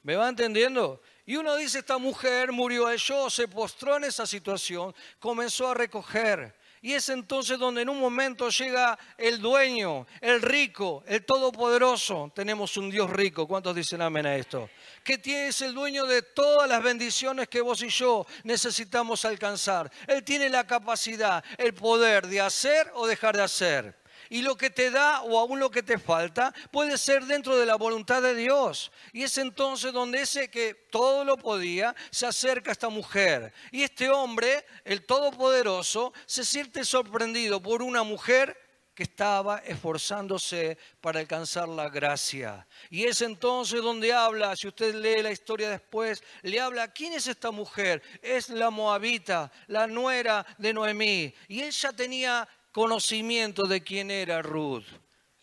¿Me 0.04 0.16
va 0.16 0.30
entendiendo? 0.30 1.02
Y 1.26 1.36
uno 1.38 1.56
dice, 1.56 1.80
esta 1.80 1.98
mujer 1.98 2.52
murió 2.52 2.94
yo, 2.94 3.30
se 3.30 3.48
postró 3.48 3.98
en 3.98 4.04
esa 4.04 4.28
situación, 4.28 4.94
comenzó 5.20 5.70
a 5.70 5.74
recoger. 5.74 6.56
Y 6.86 6.94
es 6.94 7.10
entonces 7.10 7.58
donde 7.58 7.82
en 7.82 7.90
un 7.90 8.00
momento 8.00 8.48
llega 8.50 9.00
el 9.18 9.42
dueño, 9.42 10.06
el 10.22 10.40
rico, 10.40 11.04
el 11.08 11.26
todopoderoso. 11.26 12.32
Tenemos 12.36 12.78
un 12.78 12.92
Dios 12.92 13.10
rico. 13.10 13.48
¿Cuántos 13.48 13.76
dicen 13.76 14.04
amén 14.04 14.28
a 14.28 14.36
esto? 14.36 14.70
Que 15.04 15.20
es 15.48 15.62
el 15.62 15.74
dueño 15.74 16.06
de 16.06 16.22
todas 16.22 16.70
las 16.70 16.84
bendiciones 16.84 17.48
que 17.48 17.62
vos 17.62 17.82
y 17.82 17.90
yo 17.90 18.28
necesitamos 18.44 19.26
alcanzar. 19.26 19.92
Él 20.06 20.24
tiene 20.24 20.48
la 20.48 20.68
capacidad, 20.68 21.44
el 21.58 21.74
poder 21.74 22.28
de 22.28 22.42
hacer 22.42 22.92
o 22.94 23.08
dejar 23.08 23.36
de 23.36 23.42
hacer 23.42 24.05
y 24.36 24.42
lo 24.42 24.58
que 24.58 24.70
te 24.70 24.92
da 24.92 25.22
o 25.22 25.40
aún 25.40 25.62
lo 25.62 25.72
que 25.72 25.82
te 25.82 25.98
falta 25.98 26.54
puede 26.70 26.98
ser 26.98 27.24
dentro 27.24 27.56
de 27.56 27.66
la 27.66 27.76
voluntad 27.76 28.22
de 28.22 28.36
Dios. 28.36 28.92
Y 29.14 29.24
es 29.24 29.38
entonces 29.38 29.94
donde 29.94 30.24
ese 30.24 30.50
que 30.50 30.74
todo 30.92 31.24
lo 31.24 31.38
podía 31.38 31.96
se 32.12 32.28
acerca 32.28 32.72
a 32.72 32.74
esta 32.74 32.90
mujer. 32.90 33.54
Y 33.72 33.84
este 33.84 34.10
hombre, 34.10 34.66
el 34.84 35.06
Todopoderoso, 35.06 36.12
se 36.26 36.44
siente 36.44 36.84
sorprendido 36.84 37.62
por 37.62 37.82
una 37.82 38.04
mujer 38.04 38.58
que 38.96 39.04
estaba 39.04 39.60
esforzándose 39.60 40.78
para 41.02 41.20
alcanzar 41.20 41.68
la 41.68 41.90
gracia. 41.90 42.66
Y 42.90 43.04
es 43.04 43.22
entonces 43.22 43.82
donde 43.82 44.14
habla, 44.14 44.56
si 44.56 44.70
usted 44.70 44.96
lee 44.96 45.22
la 45.22 45.32
historia 45.32 45.70
después, 45.70 46.24
le 46.42 46.62
habla, 46.62 46.88
¿quién 46.88 47.12
es 47.12 47.28
esta 47.28 47.52
mujer? 47.52 48.02
Es 48.22 48.50
la 48.50 48.70
moabita, 48.70 49.52
la 49.68 49.86
nuera 49.86 50.46
de 50.58 50.74
Noemí. 50.74 51.34
Y 51.50 51.62
ella 51.62 51.92
tenía 51.92 52.48
conocimiento 52.76 53.64
de 53.64 53.82
quién 53.82 54.12
era 54.12 54.42
Ruth. 54.42 54.84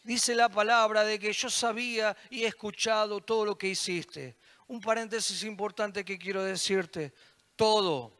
Dice 0.04 0.34
la 0.34 0.50
palabra 0.50 1.02
de 1.02 1.18
que 1.18 1.32
yo 1.32 1.48
sabía 1.48 2.14
y 2.28 2.44
he 2.44 2.46
escuchado 2.46 3.22
todo 3.22 3.46
lo 3.46 3.56
que 3.56 3.68
hiciste. 3.68 4.36
Un 4.66 4.82
paréntesis 4.82 5.42
importante 5.42 6.04
que 6.04 6.18
quiero 6.18 6.44
decirte. 6.44 7.14
Todo 7.56 8.12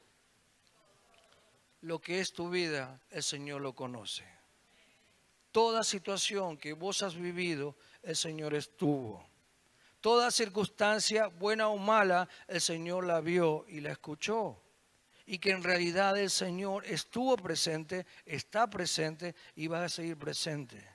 lo 1.83 2.01
que 2.01 2.21
es 2.21 2.33
tu 2.33 2.49
vida, 2.49 3.03
el 3.11 3.23
Señor 3.23 3.61
lo 3.61 3.75
conoce. 3.75 4.25
Toda 5.51 5.85
situación 5.85 6.57
que 6.57 6.73
vos 6.73 7.03
has 7.03 7.15
vivido, 7.15 7.77
el 8.03 8.17
Señor 8.17 8.55
estuvo. 8.55 9.29
Toda 10.01 10.31
circunstancia, 10.31 11.27
buena 11.27 11.69
o 11.69 11.77
mala, 11.77 12.31
el 12.49 12.63
Señor 12.63 13.05
la 13.05 13.21
vio 13.21 13.67
y 13.69 13.81
la 13.81 13.93
escuchó. 13.93 14.62
Y 15.27 15.39
que 15.39 15.51
en 15.51 15.63
realidad 15.63 16.19
el 16.19 16.31
Señor 16.31 16.85
estuvo 16.87 17.37
presente, 17.37 18.07
está 18.27 18.69
presente 18.69 19.35
y 19.55 19.67
va 19.67 19.85
a 19.85 19.89
seguir 19.89 20.17
presente 20.17 20.93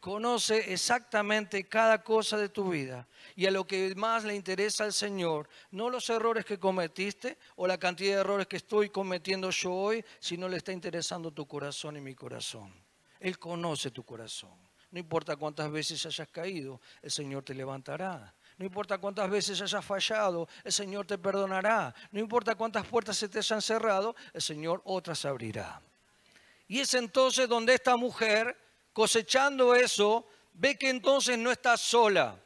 conoce 0.00 0.72
exactamente 0.72 1.68
cada 1.68 2.02
cosa 2.02 2.38
de 2.38 2.48
tu 2.48 2.70
vida 2.70 3.06
y 3.36 3.46
a 3.46 3.50
lo 3.50 3.66
que 3.66 3.94
más 3.94 4.24
le 4.24 4.34
interesa 4.34 4.84
al 4.84 4.94
Señor, 4.94 5.48
no 5.70 5.90
los 5.90 6.08
errores 6.08 6.44
que 6.44 6.58
cometiste 6.58 7.38
o 7.56 7.66
la 7.66 7.78
cantidad 7.78 8.14
de 8.14 8.20
errores 8.22 8.46
que 8.46 8.56
estoy 8.56 8.88
cometiendo 8.88 9.50
yo 9.50 9.72
hoy, 9.72 10.04
sino 10.18 10.48
le 10.48 10.56
está 10.56 10.72
interesando 10.72 11.30
tu 11.30 11.46
corazón 11.46 11.98
y 11.98 12.00
mi 12.00 12.14
corazón. 12.14 12.72
Él 13.20 13.38
conoce 13.38 13.90
tu 13.90 14.02
corazón. 14.02 14.58
No 14.90 14.98
importa 14.98 15.36
cuántas 15.36 15.70
veces 15.70 16.04
hayas 16.06 16.28
caído, 16.28 16.80
el 17.02 17.10
Señor 17.10 17.44
te 17.44 17.54
levantará. 17.54 18.34
No 18.60 18.66
importa 18.66 18.98
cuántas 18.98 19.30
veces 19.30 19.58
hayas 19.62 19.82
fallado, 19.82 20.46
el 20.62 20.70
Señor 20.70 21.06
te 21.06 21.16
perdonará. 21.16 21.94
No 22.12 22.20
importa 22.20 22.54
cuántas 22.54 22.84
puertas 22.84 23.16
se 23.16 23.26
te 23.26 23.38
hayan 23.38 23.62
cerrado, 23.62 24.14
el 24.34 24.42
Señor 24.42 24.82
otras 24.84 25.24
abrirá. 25.24 25.80
Y 26.68 26.80
es 26.80 26.92
entonces 26.92 27.48
donde 27.48 27.72
esta 27.72 27.96
mujer 27.96 28.54
cosechando 28.92 29.74
eso, 29.74 30.28
ve 30.52 30.76
que 30.76 30.90
entonces 30.90 31.38
no 31.38 31.50
está 31.50 31.78
sola, 31.78 32.38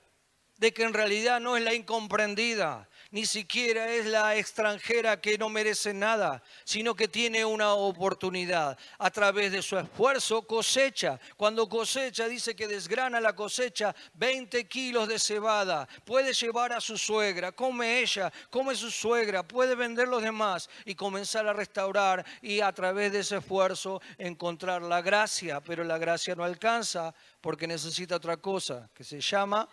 de 0.56 0.72
que 0.72 0.84
en 0.84 0.94
realidad 0.94 1.40
no 1.40 1.56
es 1.56 1.64
la 1.64 1.74
incomprendida, 1.74 2.88
ni 3.14 3.26
siquiera 3.26 3.94
es 3.94 4.06
la 4.06 4.34
extranjera 4.34 5.20
que 5.20 5.38
no 5.38 5.48
merece 5.48 5.94
nada, 5.94 6.42
sino 6.64 6.96
que 6.96 7.06
tiene 7.06 7.44
una 7.44 7.74
oportunidad. 7.74 8.76
A 8.98 9.08
través 9.08 9.52
de 9.52 9.62
su 9.62 9.78
esfuerzo 9.78 10.42
cosecha. 10.42 11.20
Cuando 11.36 11.68
cosecha 11.68 12.26
dice 12.26 12.56
que 12.56 12.66
desgrana 12.66 13.20
la 13.20 13.36
cosecha 13.36 13.94
20 14.14 14.66
kilos 14.66 15.06
de 15.06 15.20
cebada. 15.20 15.86
Puede 16.04 16.32
llevar 16.32 16.72
a 16.72 16.80
su 16.80 16.98
suegra, 16.98 17.52
come 17.52 18.00
ella, 18.00 18.32
come 18.50 18.74
su 18.74 18.90
suegra, 18.90 19.44
puede 19.44 19.76
vender 19.76 20.08
los 20.08 20.20
demás 20.20 20.68
y 20.84 20.96
comenzar 20.96 21.46
a 21.46 21.52
restaurar 21.52 22.26
y 22.42 22.58
a 22.58 22.72
través 22.72 23.12
de 23.12 23.20
ese 23.20 23.36
esfuerzo 23.36 24.02
encontrar 24.18 24.82
la 24.82 25.02
gracia. 25.02 25.60
Pero 25.60 25.84
la 25.84 25.98
gracia 25.98 26.34
no 26.34 26.42
alcanza 26.42 27.14
porque 27.40 27.68
necesita 27.68 28.16
otra 28.16 28.38
cosa 28.38 28.90
que 28.92 29.04
se 29.04 29.20
llama 29.20 29.68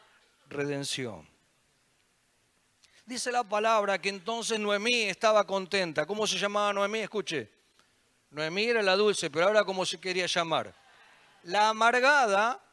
redención. 0.47 1.31
Dice 3.05 3.31
la 3.31 3.43
palabra 3.43 3.99
que 3.99 4.09
entonces 4.09 4.59
Noemí 4.59 5.03
estaba 5.03 5.43
contenta. 5.45 6.05
¿Cómo 6.05 6.27
se 6.27 6.37
llamaba 6.37 6.71
Noemí? 6.71 6.99
Escuche. 6.99 7.49
Noemí 8.29 8.65
era 8.65 8.81
la 8.81 8.95
dulce, 8.95 9.29
pero 9.29 9.47
ahora 9.47 9.63
cómo 9.63 9.85
se 9.85 9.99
quería 9.99 10.27
llamar. 10.27 10.73
La 11.43 11.69
amargada 11.69 12.63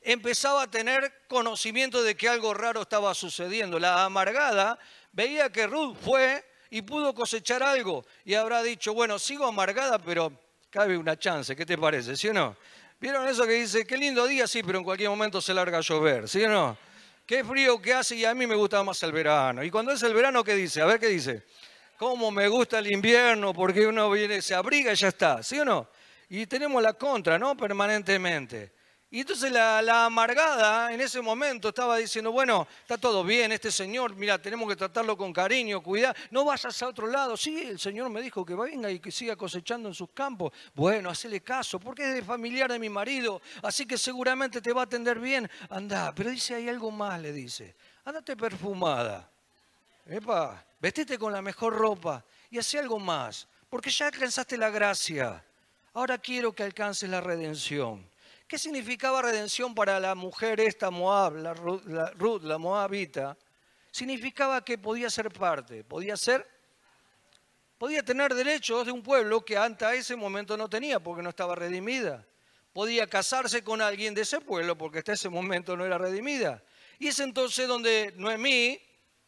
empezaba 0.00 0.62
a 0.62 0.70
tener 0.70 1.26
conocimiento 1.26 2.02
de 2.02 2.14
que 2.16 2.28
algo 2.28 2.54
raro 2.54 2.82
estaba 2.82 3.14
sucediendo. 3.14 3.78
La 3.78 4.04
amargada 4.04 4.78
veía 5.10 5.50
que 5.50 5.66
Ruth 5.66 5.96
fue 5.96 6.44
y 6.70 6.82
pudo 6.82 7.14
cosechar 7.14 7.62
algo 7.62 8.04
y 8.24 8.34
habrá 8.34 8.62
dicho, 8.62 8.94
bueno, 8.94 9.18
sigo 9.18 9.46
amargada, 9.46 9.98
pero 9.98 10.32
cabe 10.70 10.96
una 10.96 11.18
chance, 11.18 11.56
¿qué 11.56 11.66
te 11.66 11.76
parece? 11.76 12.16
¿Sí 12.16 12.28
o 12.28 12.32
no? 12.32 12.56
¿Vieron 13.00 13.26
eso 13.26 13.44
que 13.46 13.54
dice, 13.54 13.84
qué 13.84 13.96
lindo 13.96 14.26
día? 14.26 14.46
Sí, 14.46 14.62
pero 14.62 14.78
en 14.78 14.84
cualquier 14.84 15.10
momento 15.10 15.40
se 15.40 15.52
larga 15.52 15.78
a 15.78 15.80
llover, 15.80 16.28
¿sí 16.28 16.44
o 16.44 16.48
no? 16.48 16.91
Qué 17.32 17.42
frío 17.42 17.80
que 17.80 17.94
hace 17.94 18.14
y 18.14 18.26
a 18.26 18.34
mí 18.34 18.46
me 18.46 18.54
gusta 18.54 18.82
más 18.82 19.02
el 19.02 19.10
verano. 19.10 19.64
Y 19.64 19.70
cuando 19.70 19.90
es 19.90 20.02
el 20.02 20.12
verano, 20.12 20.44
¿qué 20.44 20.54
dice? 20.54 20.82
A 20.82 20.84
ver 20.84 21.00
qué 21.00 21.06
dice. 21.06 21.44
¿Cómo 21.96 22.30
me 22.30 22.46
gusta 22.46 22.78
el 22.78 22.92
invierno? 22.92 23.54
Porque 23.54 23.86
uno 23.86 24.10
viene, 24.10 24.42
se 24.42 24.54
abriga 24.54 24.92
y 24.92 24.96
ya 24.96 25.08
está, 25.08 25.42
¿sí 25.42 25.58
o 25.58 25.64
no? 25.64 25.88
Y 26.28 26.44
tenemos 26.44 26.82
la 26.82 26.92
contra, 26.92 27.38
¿no? 27.38 27.56
Permanentemente. 27.56 28.72
Y 29.12 29.20
entonces 29.20 29.52
la, 29.52 30.06
amargada 30.06 30.90
en 30.90 30.98
ese 31.02 31.20
momento 31.20 31.68
estaba 31.68 31.98
diciendo, 31.98 32.32
bueno, 32.32 32.66
está 32.80 32.96
todo 32.96 33.22
bien, 33.22 33.52
este 33.52 33.70
señor, 33.70 34.16
mira, 34.16 34.40
tenemos 34.40 34.66
que 34.66 34.74
tratarlo 34.74 35.18
con 35.18 35.34
cariño, 35.34 35.82
cuidar, 35.82 36.16
no 36.30 36.46
vayas 36.46 36.82
a 36.82 36.88
otro 36.88 37.06
lado. 37.06 37.36
Sí, 37.36 37.60
el 37.60 37.78
señor 37.78 38.08
me 38.08 38.22
dijo 38.22 38.42
que 38.42 38.54
venga 38.54 38.90
y 38.90 39.00
que 39.00 39.12
siga 39.12 39.36
cosechando 39.36 39.90
en 39.90 39.94
sus 39.94 40.08
campos. 40.12 40.54
Bueno, 40.74 41.10
hacele 41.10 41.42
caso, 41.42 41.78
porque 41.78 42.08
es 42.08 42.14
de 42.14 42.22
familiar 42.22 42.72
de 42.72 42.78
mi 42.78 42.88
marido, 42.88 43.42
así 43.62 43.84
que 43.84 43.98
seguramente 43.98 44.62
te 44.62 44.72
va 44.72 44.80
a 44.80 44.84
atender 44.84 45.18
bien. 45.18 45.48
Anda, 45.68 46.14
pero 46.14 46.30
dice, 46.30 46.54
hay 46.54 46.70
algo 46.70 46.90
más, 46.90 47.20
le 47.20 47.34
dice. 47.34 47.74
Andate 48.06 48.34
perfumada. 48.34 49.28
Epa, 50.06 50.64
vestite 50.80 51.18
con 51.18 51.34
la 51.34 51.42
mejor 51.42 51.74
ropa 51.74 52.24
y 52.50 52.56
hace 52.56 52.78
algo 52.78 52.98
más, 52.98 53.46
porque 53.68 53.90
ya 53.90 54.06
alcanzaste 54.06 54.56
la 54.56 54.70
gracia. 54.70 55.44
Ahora 55.92 56.16
quiero 56.16 56.54
que 56.54 56.62
alcances 56.62 57.10
la 57.10 57.20
redención. 57.20 58.10
¿Qué 58.52 58.58
significaba 58.58 59.22
redención 59.22 59.74
para 59.74 59.98
la 59.98 60.14
mujer 60.14 60.60
esta 60.60 60.90
Moab, 60.90 61.36
la 61.36 61.54
Ruth, 61.54 62.42
la, 62.42 62.58
Moabita? 62.58 63.34
Significaba 63.90 64.62
que 64.62 64.76
podía 64.76 65.08
ser 65.08 65.30
parte, 65.30 65.82
podía 65.84 66.18
ser, 66.18 66.46
podía 67.78 68.02
tener 68.02 68.34
derechos 68.34 68.84
de 68.84 68.92
un 68.92 69.02
pueblo 69.02 69.42
que 69.42 69.56
hasta 69.56 69.94
ese 69.94 70.16
momento 70.16 70.54
no 70.58 70.68
tenía 70.68 71.00
porque 71.00 71.22
no 71.22 71.30
estaba 71.30 71.54
redimida. 71.54 72.26
Podía 72.74 73.06
casarse 73.06 73.64
con 73.64 73.80
alguien 73.80 74.12
de 74.12 74.20
ese 74.20 74.38
pueblo 74.38 74.76
porque 74.76 74.98
hasta 74.98 75.14
ese 75.14 75.30
momento 75.30 75.74
no 75.74 75.86
era 75.86 75.96
redimida. 75.96 76.62
Y 76.98 77.08
es 77.08 77.20
entonces 77.20 77.66
donde 77.66 78.12
Noemí, 78.18 78.78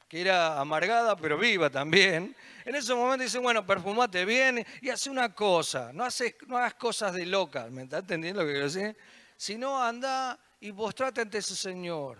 que 0.08 0.20
era 0.20 0.60
amargada 0.60 1.16
pero 1.16 1.38
viva 1.38 1.70
también, 1.70 2.34
en 2.64 2.74
ese 2.74 2.94
momento 2.94 3.24
dice, 3.24 3.38
bueno, 3.38 3.66
perfumate 3.66 4.24
bien 4.24 4.64
y 4.80 4.90
hace 4.90 5.10
una 5.10 5.34
cosa, 5.34 5.92
no, 5.92 6.04
haces, 6.04 6.34
no 6.46 6.56
hagas 6.56 6.74
cosas 6.74 7.12
de 7.14 7.26
loca, 7.26 7.66
¿me 7.70 7.82
está 7.82 7.98
entendiendo 7.98 8.40
lo 8.40 8.46
que 8.46 8.52
quiero 8.52 8.70
decir? 8.70 8.96
sino 9.36 9.82
anda 9.82 10.38
y 10.60 10.72
postrate 10.72 11.20
ante 11.20 11.38
ese 11.38 11.56
Señor, 11.56 12.18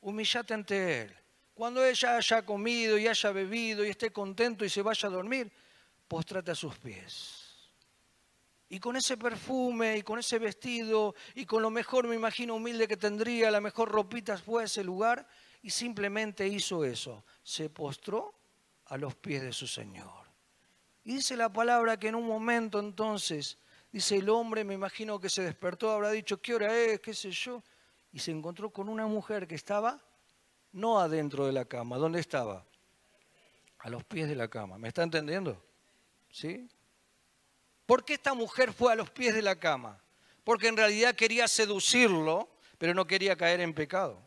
humillate 0.00 0.54
ante 0.54 1.02
Él. 1.02 1.16
Cuando 1.54 1.84
ella 1.84 2.16
haya 2.16 2.42
comido 2.42 2.98
y 2.98 3.06
haya 3.06 3.32
bebido 3.32 3.84
y 3.84 3.90
esté 3.90 4.10
contento 4.10 4.64
y 4.64 4.68
se 4.68 4.82
vaya 4.82 5.08
a 5.08 5.12
dormir, 5.12 5.50
postrate 6.08 6.50
a 6.50 6.54
sus 6.54 6.76
pies. 6.78 7.36
Y 8.68 8.78
con 8.78 8.96
ese 8.96 9.16
perfume 9.16 9.98
y 9.98 10.02
con 10.02 10.18
ese 10.18 10.38
vestido 10.38 11.14
y 11.34 11.44
con 11.44 11.60
lo 11.60 11.70
mejor, 11.70 12.06
me 12.06 12.14
imagino, 12.14 12.54
humilde 12.54 12.86
que 12.86 12.96
tendría, 12.96 13.50
la 13.50 13.60
mejor 13.60 13.90
ropita 13.90 14.38
fue 14.38 14.62
a 14.62 14.66
ese 14.66 14.84
lugar 14.84 15.26
y 15.62 15.70
simplemente 15.70 16.46
hizo 16.46 16.84
eso. 16.84 17.24
Se 17.42 17.70
postró 17.70 18.34
a 18.86 18.96
los 18.96 19.14
pies 19.14 19.42
de 19.42 19.52
su 19.52 19.66
Señor. 19.66 20.26
Y 21.04 21.14
dice 21.14 21.36
la 21.36 21.52
palabra 21.52 21.98
que 21.98 22.08
en 22.08 22.14
un 22.14 22.26
momento 22.26 22.78
entonces 22.78 23.58
Dice, 23.92 24.16
el 24.16 24.28
hombre 24.28 24.62
me 24.62 24.74
imagino 24.74 25.18
que 25.18 25.28
se 25.28 25.42
despertó, 25.42 25.90
habrá 25.90 26.10
dicho, 26.10 26.40
¿qué 26.40 26.54
hora 26.54 26.76
es? 26.76 27.00
¿Qué 27.00 27.12
sé 27.12 27.30
yo? 27.32 27.62
Y 28.12 28.20
se 28.20 28.30
encontró 28.30 28.70
con 28.70 28.88
una 28.88 29.06
mujer 29.06 29.48
que 29.48 29.56
estaba 29.56 30.00
no 30.72 31.00
adentro 31.00 31.46
de 31.46 31.52
la 31.52 31.64
cama. 31.64 31.96
¿Dónde 31.96 32.20
estaba? 32.20 32.64
A 33.78 33.90
los 33.90 34.04
pies 34.04 34.28
de 34.28 34.36
la 34.36 34.48
cama. 34.48 34.78
¿Me 34.78 34.88
está 34.88 35.02
entendiendo? 35.02 35.60
¿Sí? 36.30 36.68
¿Por 37.84 38.04
qué 38.04 38.14
esta 38.14 38.34
mujer 38.34 38.72
fue 38.72 38.92
a 38.92 38.94
los 38.94 39.10
pies 39.10 39.34
de 39.34 39.42
la 39.42 39.58
cama? 39.58 40.00
Porque 40.44 40.68
en 40.68 40.76
realidad 40.76 41.16
quería 41.16 41.48
seducirlo, 41.48 42.48
pero 42.78 42.94
no 42.94 43.06
quería 43.06 43.36
caer 43.36 43.60
en 43.60 43.74
pecado. 43.74 44.22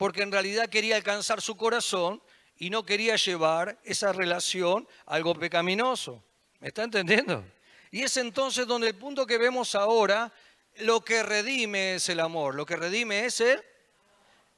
Porque 0.00 0.22
en 0.22 0.32
realidad 0.32 0.70
quería 0.70 0.96
alcanzar 0.96 1.42
su 1.42 1.58
corazón 1.58 2.22
y 2.56 2.70
no 2.70 2.86
quería 2.86 3.16
llevar 3.16 3.78
esa 3.84 4.14
relación 4.14 4.88
a 5.04 5.16
algo 5.16 5.34
pecaminoso. 5.34 6.24
¿Me 6.58 6.68
está 6.68 6.84
entendiendo? 6.84 7.44
Y 7.90 8.00
es 8.00 8.16
entonces 8.16 8.66
donde 8.66 8.88
el 8.88 8.94
punto 8.94 9.26
que 9.26 9.36
vemos 9.36 9.74
ahora, 9.74 10.32
lo 10.76 11.04
que 11.04 11.22
redime 11.22 11.96
es 11.96 12.08
el 12.08 12.20
amor, 12.20 12.54
lo 12.54 12.64
que 12.64 12.76
redime 12.76 13.26
es 13.26 13.42
el... 13.42 13.62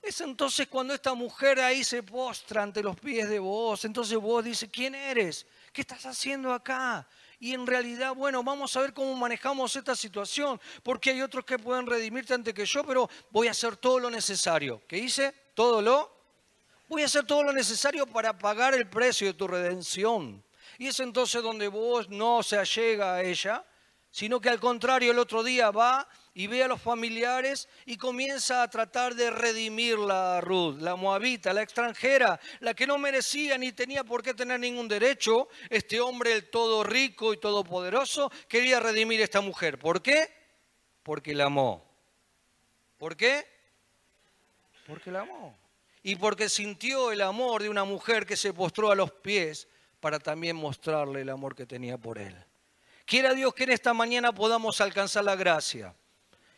Es 0.01 0.21
entonces 0.21 0.69
cuando 0.69 0.95
esta 0.95 1.13
mujer 1.15 1.59
ahí 1.59 1.83
se 1.83 2.05
postra 2.05 2.63
ante 2.63 2.81
los 2.81 2.95
pies 3.01 3.29
de 3.29 3.41
vos, 3.41 3.85
entonces 3.85 4.17
vos 4.19 4.45
dices, 4.45 4.69
¿quién 4.73 4.95
eres? 4.95 5.45
¿Qué 5.73 5.81
estás 5.81 6.07
haciendo 6.07 6.55
acá? 6.55 7.05
Y 7.43 7.55
en 7.55 7.67
realidad, 7.67 8.15
bueno, 8.15 8.45
vamos 8.45 8.77
a 8.77 8.83
ver 8.83 8.95
cómo 8.95 9.17
manejamos 9.17 9.75
esta 9.75 9.97
situación, 9.97 10.61
porque 10.85 11.11
hay 11.11 11.23
otros 11.23 11.45
que 11.45 11.59
pueden 11.59 11.89
redimirte 11.89 12.35
antes 12.35 12.55
que 12.55 12.65
yo, 12.65 12.85
pero 12.85 13.11
voy 13.33 13.49
a 13.49 13.51
hacer 13.51 13.77
todo 13.77 13.99
lo 13.99 14.09
necesario. 14.09 14.81
¿Qué 14.87 14.97
hice? 14.99 15.35
Todo 15.53 15.83
lo... 15.83 16.09
Voy 16.87 17.03
a 17.03 17.07
hacer 17.07 17.27
todo 17.27 17.43
lo 17.43 17.53
necesario 17.53 18.07
para 18.07 18.39
pagar 18.39 18.75
el 18.75 18.89
precio 18.89 19.27
de 19.27 19.35
tu 19.35 19.49
redención. 19.49 20.41
Y 20.79 20.87
es 20.87 21.01
entonces 21.01 21.43
donde 21.43 21.67
vos 21.67 22.09
no 22.09 22.45
se 22.45 22.57
allega 22.57 23.17
a 23.17 23.23
ella, 23.25 23.65
sino 24.13 24.41
que 24.41 24.49
al 24.49 24.61
contrario 24.61 25.11
el 25.11 25.19
otro 25.19 25.43
día 25.43 25.73
va 25.73 26.07
y 26.35 26.47
ve 26.47 26.63
a 26.63 26.69
los 26.69 26.81
familiares 26.81 27.69
y 27.85 27.97
comienza 27.97 28.63
a 28.63 28.71
tratar 28.71 29.15
de 29.15 29.31
redimirla 29.31 30.39
a 30.39 30.41
Ruth, 30.41 30.81
la 30.81 30.97
moabita, 30.97 31.53
la 31.53 31.63
extranjera, 31.63 32.41
la 32.61 32.73
que 32.75 32.87
no 32.87 32.97
merecía 32.97 33.59
ni 33.59 33.73
tenía 33.73 34.03
por 34.03 34.23
qué 34.23 34.33
tener 34.33 34.59
ningún 34.59 34.89
derecho. 34.89 35.49
Este 35.69 36.01
hombre, 36.01 36.33
el 36.33 36.49
todo 36.49 36.85
rico 36.85 37.35
y 37.35 37.37
todopoderoso, 37.37 38.31
quería 38.49 38.81
redimir 38.81 39.21
a 39.21 39.25
esta 39.25 39.43
mujer. 39.43 39.79
¿Por 39.79 40.01
qué? 40.01 40.31
Porque 41.03 41.35
la 41.35 41.47
amó. 41.47 41.85
¿Por 42.97 43.17
qué? 43.17 43.47
Porque 44.87 45.11
la 45.11 45.21
amó. 45.21 45.59
Y 46.03 46.17
porque 46.17 46.49
sintió 46.49 47.13
el 47.13 47.21
amor 47.21 47.63
de 47.63 47.69
una 47.69 47.85
mujer 47.85 48.25
que 48.25 48.37
se 48.37 48.55
postró 48.55 48.91
a 48.91 48.95
los 48.95 49.13
pies 49.13 49.69
para 50.01 50.19
también 50.19 50.57
mostrarle 50.57 51.21
el 51.21 51.29
amor 51.29 51.55
que 51.55 51.67
tenía 51.67 51.99
por 51.99 52.19
él. 52.19 52.35
Quiera 53.05 53.35
Dios 53.35 53.53
que 53.55 53.65
en 53.65 53.71
esta 53.71 53.93
mañana 53.93 54.33
podamos 54.33 54.81
alcanzar 54.81 55.25
la 55.25 55.37
gracia 55.37 55.95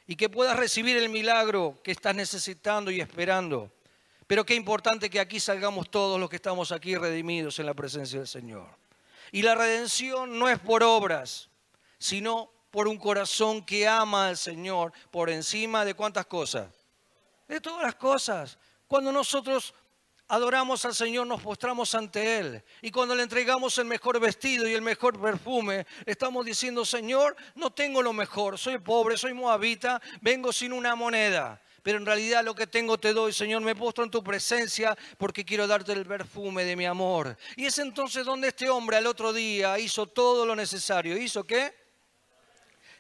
y 0.07 0.17
que 0.17 0.29
puedas 0.29 0.57
recibir 0.57 0.97
el 0.97 1.09
milagro 1.09 1.81
que 1.83 1.93
estás 1.93 2.15
necesitando 2.15 2.91
y 2.91 3.01
esperando. 3.01 3.73
Pero 4.27 4.45
qué 4.45 4.55
importante 4.55 5.11
que 5.11 5.21
aquí 5.21 5.41
salgamos 5.41 5.91
todos 5.91 6.19
los 6.19 6.31
que 6.31 6.37
estamos 6.37 6.73
aquí 6.73 6.97
redimidos 6.97 7.59
en 7.59 7.67
la 7.67 7.75
presencia 7.75 8.19
del 8.19 8.29
Señor. 8.29 8.67
Y 9.33 9.43
la 9.43 9.55
redención 9.55 10.39
no 10.39 10.49
es 10.49 10.59
por 10.59 10.83
obras, 10.83 11.49
sino 11.99 12.51
por 12.71 12.89
un 12.89 12.99
corazón 12.99 13.65
que 13.65 13.87
ama 13.87 14.29
al 14.29 14.37
Señor 14.37 14.93
por 15.11 15.31
encima 15.31 15.85
de 15.85 15.95
cuántas 15.95 16.27
cosas. 16.27 16.69
De 17.49 17.61
todas 17.61 17.83
las 17.83 17.95
cosas. 17.95 18.59
Cuando 18.87 19.13
nosotros 19.13 19.75
adoramos 20.29 20.85
al 20.85 20.95
Señor, 20.95 21.27
nos 21.27 21.43
postramos 21.43 21.95
ante 21.95 22.39
Él. 22.39 22.63
Y 22.83 22.91
cuando 22.91 23.15
le 23.15 23.23
entregamos 23.23 23.79
el 23.79 23.87
mejor 23.87 24.21
vestido 24.21 24.67
y 24.69 24.75
el 24.75 24.83
mejor 24.83 25.21
perfume, 25.21 25.87
estamos 26.07 26.45
diciendo, 26.45 26.85
Señor, 26.85 27.37
no 27.55 27.73
tengo 27.73 28.03
lo 28.03 28.13
mejor, 28.13 28.59
soy 28.59 28.79
pobre, 28.79 29.17
soy 29.17 29.35
moabita, 29.35 30.01
vengo 30.21 30.53
sin 30.53 30.73
una 30.73 30.95
moneda 30.95 31.61
pero 31.85 31.99
en 31.99 32.07
realidad 32.07 32.43
lo 32.43 32.55
que 32.55 32.67
tengo 32.67 32.97
te 32.97 33.13
doy, 33.13 33.35
Señor, 33.35 33.61
me 33.61 33.77
postro 33.77 34.05
en 34.05 34.11
tu 34.11 34.25
presencia 34.25 34.97
porque 35.19 35.45
quiero 35.45 35.67
darte 35.67 35.93
el 35.93 36.07
perfume 36.07 36.65
de 36.65 36.77
mi 36.77 36.87
amor. 36.87 37.37
Y 37.57 37.67
es 37.67 37.79
entonces 37.79 38.25
donde 38.25 38.49
este 38.49 38.71
hombre 38.71 38.97
al 38.97 39.07
otro 39.07 39.35
día 39.35 39.79
hizo 39.79 40.07
todo 40.07 40.47
lo 40.47 40.57
necesario. 40.57 41.15
¿Hizo 41.15 41.45
qué? 41.45 41.84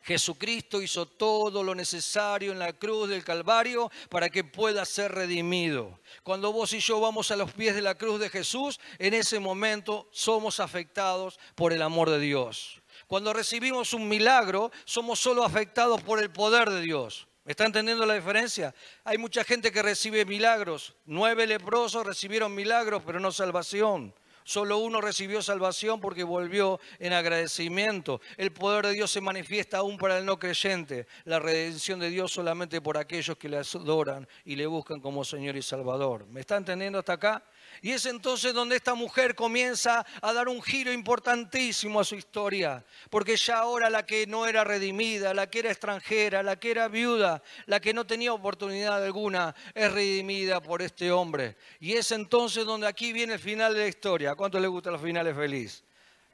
Jesucristo 0.04 0.82
hizo 0.82 1.06
todo 1.06 1.62
lo 1.62 1.74
necesario 1.74 2.52
en 2.52 2.58
la 2.58 2.74
cruz 2.74 3.08
del 3.08 3.24
Calvario 3.24 3.90
para 4.10 4.28
que 4.28 4.44
pueda 4.44 4.84
ser 4.84 5.12
redimido. 5.12 5.98
Cuando 6.22 6.52
vos 6.52 6.74
y 6.74 6.80
yo 6.80 7.00
vamos 7.00 7.30
a 7.30 7.36
los 7.36 7.50
pies 7.52 7.74
de 7.74 7.80
la 7.80 7.94
cruz 7.94 8.20
de 8.20 8.28
Jesús, 8.28 8.78
en 8.98 9.14
ese 9.14 9.40
momento 9.40 10.06
somos 10.12 10.60
afectados 10.60 11.40
por 11.54 11.72
el 11.72 11.80
amor 11.80 12.10
de 12.10 12.20
Dios. 12.20 12.82
Cuando 13.06 13.32
recibimos 13.32 13.94
un 13.94 14.06
milagro, 14.06 14.70
somos 14.84 15.20
solo 15.20 15.42
afectados 15.42 16.02
por 16.02 16.22
el 16.22 16.30
poder 16.30 16.68
de 16.68 16.82
Dios. 16.82 17.26
¿Me 17.44 17.52
está 17.52 17.64
entendiendo 17.64 18.04
la 18.04 18.14
diferencia? 18.14 18.74
Hay 19.04 19.16
mucha 19.16 19.42
gente 19.42 19.72
que 19.72 19.82
recibe 19.82 20.26
milagros. 20.26 20.94
Nueve 21.06 21.46
leprosos 21.46 22.06
recibieron 22.06 22.54
milagros, 22.54 23.02
pero 23.06 23.20
no 23.20 23.32
salvación. 23.32 24.14
Solo 24.44 24.76
uno 24.76 25.00
recibió 25.00 25.40
salvación 25.40 26.00
porque 26.00 26.22
volvió 26.22 26.78
en 26.98 27.14
agradecimiento. 27.14 28.20
El 28.36 28.52
poder 28.52 28.86
de 28.86 28.92
Dios 28.92 29.10
se 29.10 29.22
manifiesta 29.22 29.78
aún 29.78 29.96
para 29.96 30.18
el 30.18 30.26
no 30.26 30.38
creyente. 30.38 31.06
La 31.24 31.38
redención 31.38 31.98
de 31.98 32.10
Dios 32.10 32.30
solamente 32.30 32.82
por 32.82 32.98
aquellos 32.98 33.38
que 33.38 33.48
le 33.48 33.56
adoran 33.56 34.28
y 34.44 34.56
le 34.56 34.66
buscan 34.66 35.00
como 35.00 35.24
Señor 35.24 35.56
y 35.56 35.62
Salvador. 35.62 36.26
¿Me 36.26 36.40
está 36.40 36.58
entendiendo 36.58 36.98
hasta 36.98 37.14
acá? 37.14 37.42
Y 37.82 37.92
es 37.92 38.06
entonces 38.06 38.54
donde 38.54 38.76
esta 38.76 38.94
mujer 38.94 39.34
comienza 39.34 40.06
a 40.22 40.32
dar 40.32 40.48
un 40.48 40.62
giro 40.62 40.92
importantísimo 40.92 42.00
a 42.00 42.04
su 42.04 42.14
historia, 42.14 42.84
porque 43.10 43.36
ya 43.36 43.58
ahora 43.58 43.90
la 43.90 44.06
que 44.06 44.26
no 44.26 44.46
era 44.46 44.64
redimida, 44.64 45.34
la 45.34 45.48
que 45.48 45.60
era 45.60 45.70
extranjera, 45.70 46.42
la 46.42 46.56
que 46.56 46.70
era 46.70 46.88
viuda, 46.88 47.42
la 47.66 47.80
que 47.80 47.92
no 47.92 48.06
tenía 48.06 48.32
oportunidad 48.32 49.02
alguna, 49.02 49.54
es 49.74 49.92
redimida 49.92 50.62
por 50.62 50.82
este 50.82 51.10
hombre. 51.10 51.56
Y 51.80 51.94
es 51.94 52.12
entonces 52.12 52.64
donde 52.64 52.86
aquí 52.86 53.12
viene 53.12 53.34
el 53.34 53.40
final 53.40 53.74
de 53.74 53.80
la 53.80 53.88
historia. 53.88 54.33
¿A 54.34 54.36
cuánto 54.36 54.58
le 54.58 54.66
gustan 54.66 54.94
los 54.94 55.00
finales 55.00 55.36
felices? 55.36 55.84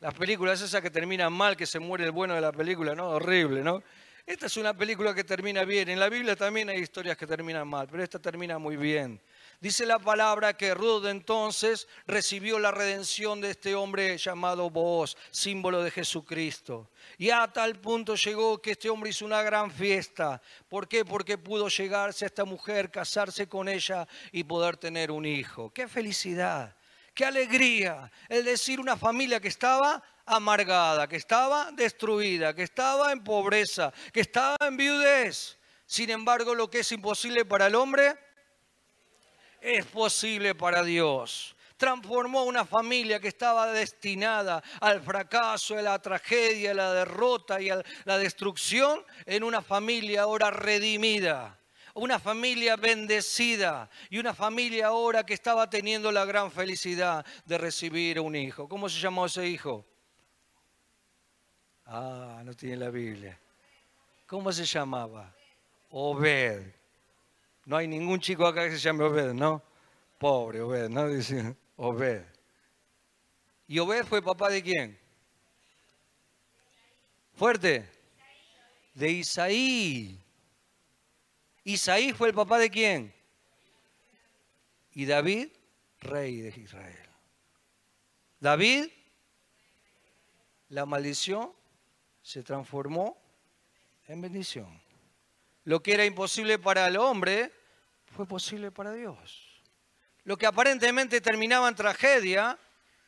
Las 0.01 0.15
películas 0.15 0.59
esas 0.63 0.81
que 0.81 0.89
terminan 0.89 1.31
mal, 1.31 1.55
que 1.55 1.67
se 1.67 1.79
muere 1.79 2.07
el 2.07 2.13
bueno 2.13 2.35
de 2.35 2.41
la 2.41 2.51
película, 2.51 2.95
¿no? 2.95 3.11
Horrible, 3.11 3.63
¿no? 3.63 3.83
Esta 4.25 4.47
es 4.47 4.57
una 4.57 4.73
película 4.73 5.15
que 5.15 5.23
termina 5.23 5.65
bien. 5.65 5.91
En 5.91 6.01
la 6.01 6.09
Biblia 6.09 6.35
también 6.35 6.71
hay 6.71 6.79
historias 6.79 7.19
que 7.19 7.27
terminan 7.27 7.69
mal, 7.69 7.89
pero 7.91 8.03
esta 8.03 8.19
termina 8.19 8.57
muy 8.57 8.79
bien. 8.79 9.21
Dice 9.61 9.85
la 9.85 9.99
palabra 9.99 10.57
que 10.57 10.73
Ruth 10.73 11.05
entonces 11.05 11.89
recibió 12.07 12.59
la 12.59 12.71
redención 12.71 13.43
de 13.43 13.51
este 13.51 13.75
hombre 13.75 14.17
llamado 14.17 14.71
Boaz, 14.71 15.15
símbolo 15.31 15.83
de 15.83 15.91
Jesucristo. 15.91 16.89
Y 17.19 17.29
a 17.29 17.47
tal 17.49 17.79
punto 17.81 18.15
llegó 18.15 18.63
que 18.63 18.71
este 18.71 18.89
hombre 18.89 19.11
hizo 19.11 19.27
una 19.27 19.43
gran 19.43 19.71
fiesta. 19.71 20.41
¿Por 20.71 20.89
qué? 20.89 21.05
Porque 21.05 21.37
pudo 21.37 21.69
llegarse 21.69 22.25
a 22.25 22.29
esta 22.29 22.47
mujer, 22.47 22.91
casarse 22.91 23.47
con 23.47 23.69
ella 23.69 24.09
y 24.33 24.43
poder 24.43 24.79
tener 24.79 25.11
un 25.11 25.27
hijo. 25.27 25.71
¡Qué 25.75 25.87
felicidad! 25.87 26.75
¡Qué 27.21 27.27
alegría! 27.27 28.11
El 28.31 28.47
decir 28.47 28.81
una 28.81 28.97
familia 28.97 29.41
que 29.41 29.49
estaba 29.49 30.03
amargada, 30.25 31.07
que 31.07 31.17
estaba 31.17 31.71
destruida, 31.71 32.55
que 32.55 32.63
estaba 32.63 33.13
en 33.13 33.23
pobreza, 33.23 33.93
que 34.11 34.21
estaba 34.21 34.57
en 34.63 34.79
viudez. 34.79 35.59
Sin 35.85 36.09
embargo, 36.09 36.55
lo 36.55 36.71
que 36.71 36.79
es 36.79 36.91
imposible 36.93 37.45
para 37.45 37.67
el 37.67 37.75
hombre, 37.75 38.17
es 39.61 39.85
posible 39.85 40.55
para 40.55 40.83
Dios. 40.83 41.55
Transformó 41.77 42.45
una 42.45 42.65
familia 42.65 43.21
que 43.21 43.29
estaba 43.29 43.71
destinada 43.71 44.63
al 44.81 45.03
fracaso, 45.03 45.77
a 45.77 45.83
la 45.83 45.99
tragedia, 46.01 46.71
a 46.71 46.75
la 46.75 46.95
derrota 46.95 47.61
y 47.61 47.69
a 47.69 47.83
la 48.07 48.17
destrucción 48.17 49.05
en 49.27 49.45
una 49.45 49.61
familia 49.61 50.23
ahora 50.23 50.51
redimida 50.51 51.60
una 52.01 52.19
familia 52.19 52.77
bendecida 52.77 53.91
y 54.09 54.19
una 54.19 54.33
familia 54.33 54.87
ahora 54.87 55.25
que 55.25 55.35
estaba 55.35 55.69
teniendo 55.69 56.11
la 56.11 56.25
gran 56.25 56.51
felicidad 56.51 57.27
de 57.45 57.59
recibir 57.59 58.19
un 58.21 58.35
hijo. 58.35 58.67
¿Cómo 58.67 58.89
se 58.89 58.99
llamó 58.99 59.27
ese 59.27 59.47
hijo? 59.47 59.85
Ah, 61.85 62.41
no 62.43 62.55
tiene 62.55 62.79
la 62.79 62.89
Biblia. 62.89 63.39
¿Cómo 64.27 64.51
se 64.51 64.65
llamaba? 64.65 65.35
Obed. 65.91 66.73
No 67.67 67.77
hay 67.77 67.87
ningún 67.87 68.19
chico 68.19 68.47
acá 68.47 68.65
que 68.65 68.73
se 68.73 68.79
llame 68.79 69.05
Obed, 69.05 69.35
¿no? 69.35 69.63
Pobre 70.19 70.63
Obed, 70.63 70.89
¿no? 70.89 71.07
Dice 71.07 71.55
Obed. 71.77 72.25
¿Y 73.69 73.79
Obed 73.79 74.07
fue 74.07 74.23
papá 74.23 74.49
de 74.49 74.63
quién? 74.63 74.99
Fuerte. 77.35 77.87
De 78.95 79.11
Isaí. 79.11 80.20
Isaí 81.73 82.13
fue 82.13 82.29
el 82.29 82.35
papá 82.35 82.59
de 82.59 82.71
quién? 82.71 83.15
Y 84.93 85.05
David, 85.07 85.49
rey 86.01 86.41
de 86.41 86.61
Israel. 86.61 87.09
David, 88.41 88.89
la 90.71 90.87
maldición 90.87 91.53
se 92.23 92.43
transformó 92.43 93.17
en 94.09 94.21
bendición. 94.21 94.81
Lo 95.65 95.83
que 95.83 95.95
era 95.95 96.05
imposible 96.05 96.59
para 96.59 96.87
el 96.87 96.97
hombre 96.97 97.53
fue 98.17 98.27
posible 98.27 98.71
para 98.71 98.93
Dios. 98.93 99.63
Lo 100.25 100.37
que 100.37 100.47
aparentemente 100.47 101.21
terminaba 101.21 101.69
en 101.69 101.75
tragedia, 101.75 102.59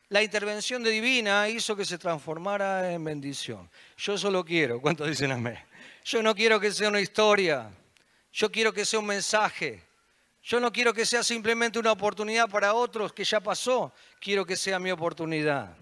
la 0.09 0.23
intervención 0.23 0.83
de 0.83 0.91
divina 0.91 1.49
hizo 1.49 1.75
que 1.75 1.85
se 1.85 1.99
transformara 1.99 2.93
en 2.93 3.03
bendición. 3.03 3.69
Yo 3.97 4.17
solo 4.17 4.45
quiero, 4.45 4.81
¿cuántos 4.81 5.09
dicen 5.09 5.33
amén? 5.33 5.59
Yo 6.05 6.23
no 6.23 6.35
quiero 6.35 6.61
que 6.61 6.71
sea 6.71 6.89
una 6.89 7.01
historia, 7.01 7.71
yo 8.33 8.51
quiero 8.51 8.73
que 8.73 8.85
sea 8.85 8.99
un 8.99 9.07
mensaje. 9.07 9.83
Yo 10.43 10.59
no 10.59 10.73
quiero 10.73 10.93
que 10.93 11.07
sea 11.07 11.23
simplemente 11.23 11.79
una 11.79 11.93
oportunidad 11.93 12.49
para 12.49 12.75
otros 12.75 13.13
que 13.13 13.25
ya 13.25 13.41
pasó, 13.41 13.93
quiero 14.21 14.45
que 14.45 14.57
sea 14.57 14.79
mi 14.81 14.91
oportunidad. 14.91 15.77